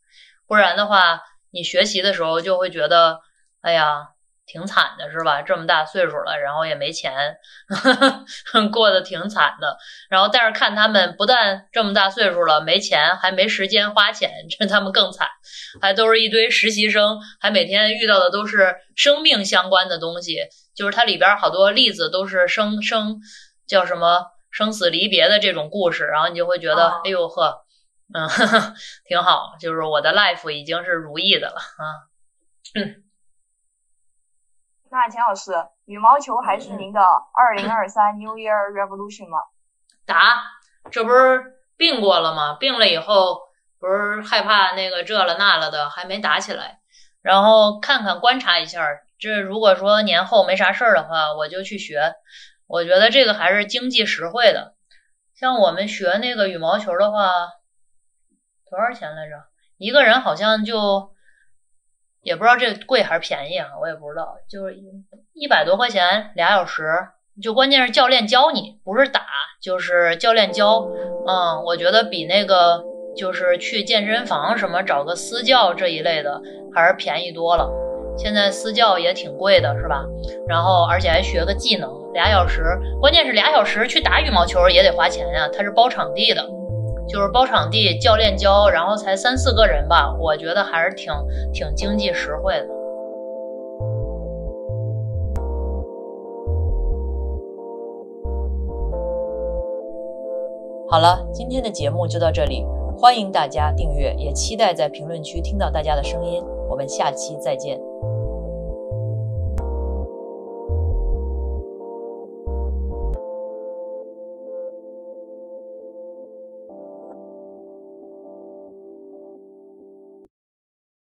[0.46, 1.20] 不然的话，
[1.50, 3.18] 你学习的时候就会觉得，
[3.60, 4.10] 哎呀，
[4.46, 5.40] 挺惨的，是吧？
[5.42, 7.12] 这么大岁数了，然后也没钱，
[8.72, 9.78] 过得挺惨的。
[10.10, 15.28] 然后但是看他们不但这么大岁数了没钱，还没时间花钱，这他们更惨，
[15.80, 20.38] 还都是一堆实习生，还每天遇到的都是生命相关的东西。
[20.74, 23.20] 就是它里边好多例子都是生生
[23.66, 27.64] 叫什么生死离别的这种故事，然后你就会觉得，哦哎呦呵，
[28.12, 28.74] 嗯，呵 呵
[29.06, 32.08] 挺好，就是我的 life 已经是如意的了啊。
[34.92, 35.52] 那钱老师，
[35.86, 37.00] 羽毛球还是您的
[37.32, 39.38] 二零二三 New Year Revolution 吗？
[40.04, 40.42] 答，
[40.90, 42.58] 这不是病过了吗？
[42.60, 43.40] 病了以后
[43.80, 46.80] 不是害怕那个这了那了的，还没打起来。
[47.22, 48.86] 然后看看观察一下，
[49.18, 52.12] 这如果说年后没啥事儿的话，我就去学。
[52.66, 54.74] 我觉得这个还是经济实惠的。
[55.34, 57.48] 像我们学那个羽毛球的话，
[58.68, 59.36] 多少钱来着？
[59.78, 61.11] 一个人好像就
[62.22, 64.76] 也不知道这贵还是便宜啊，我也不知道，就是
[65.34, 66.84] 一百多块钱俩小时，
[67.42, 69.22] 就关键是教练教你，不是打，
[69.60, 70.88] 就是教练教。
[71.26, 72.82] 嗯，我觉得比那个
[73.16, 76.40] 就是去健身房什么找个私教这一类的
[76.74, 77.68] 还是便宜多了。
[78.16, 80.04] 现在私教也挺贵的，是吧？
[80.46, 82.62] 然后而且还学个技能，俩小时，
[83.00, 86.46] 关键是俩小时去打羽毛球也得花钱呀，它是包场地的。
[87.08, 91.12] 就是包场地，教练教，然后才三四个人吧，我觉得还是挺
[91.52, 92.66] 挺经济实惠的。
[100.88, 102.66] 好了，今天的节目就到这里，
[102.98, 106.44] 欢迎大家订阅，也期待在评论区听到大家的声音。
[106.68, 107.80] 我们下期再见。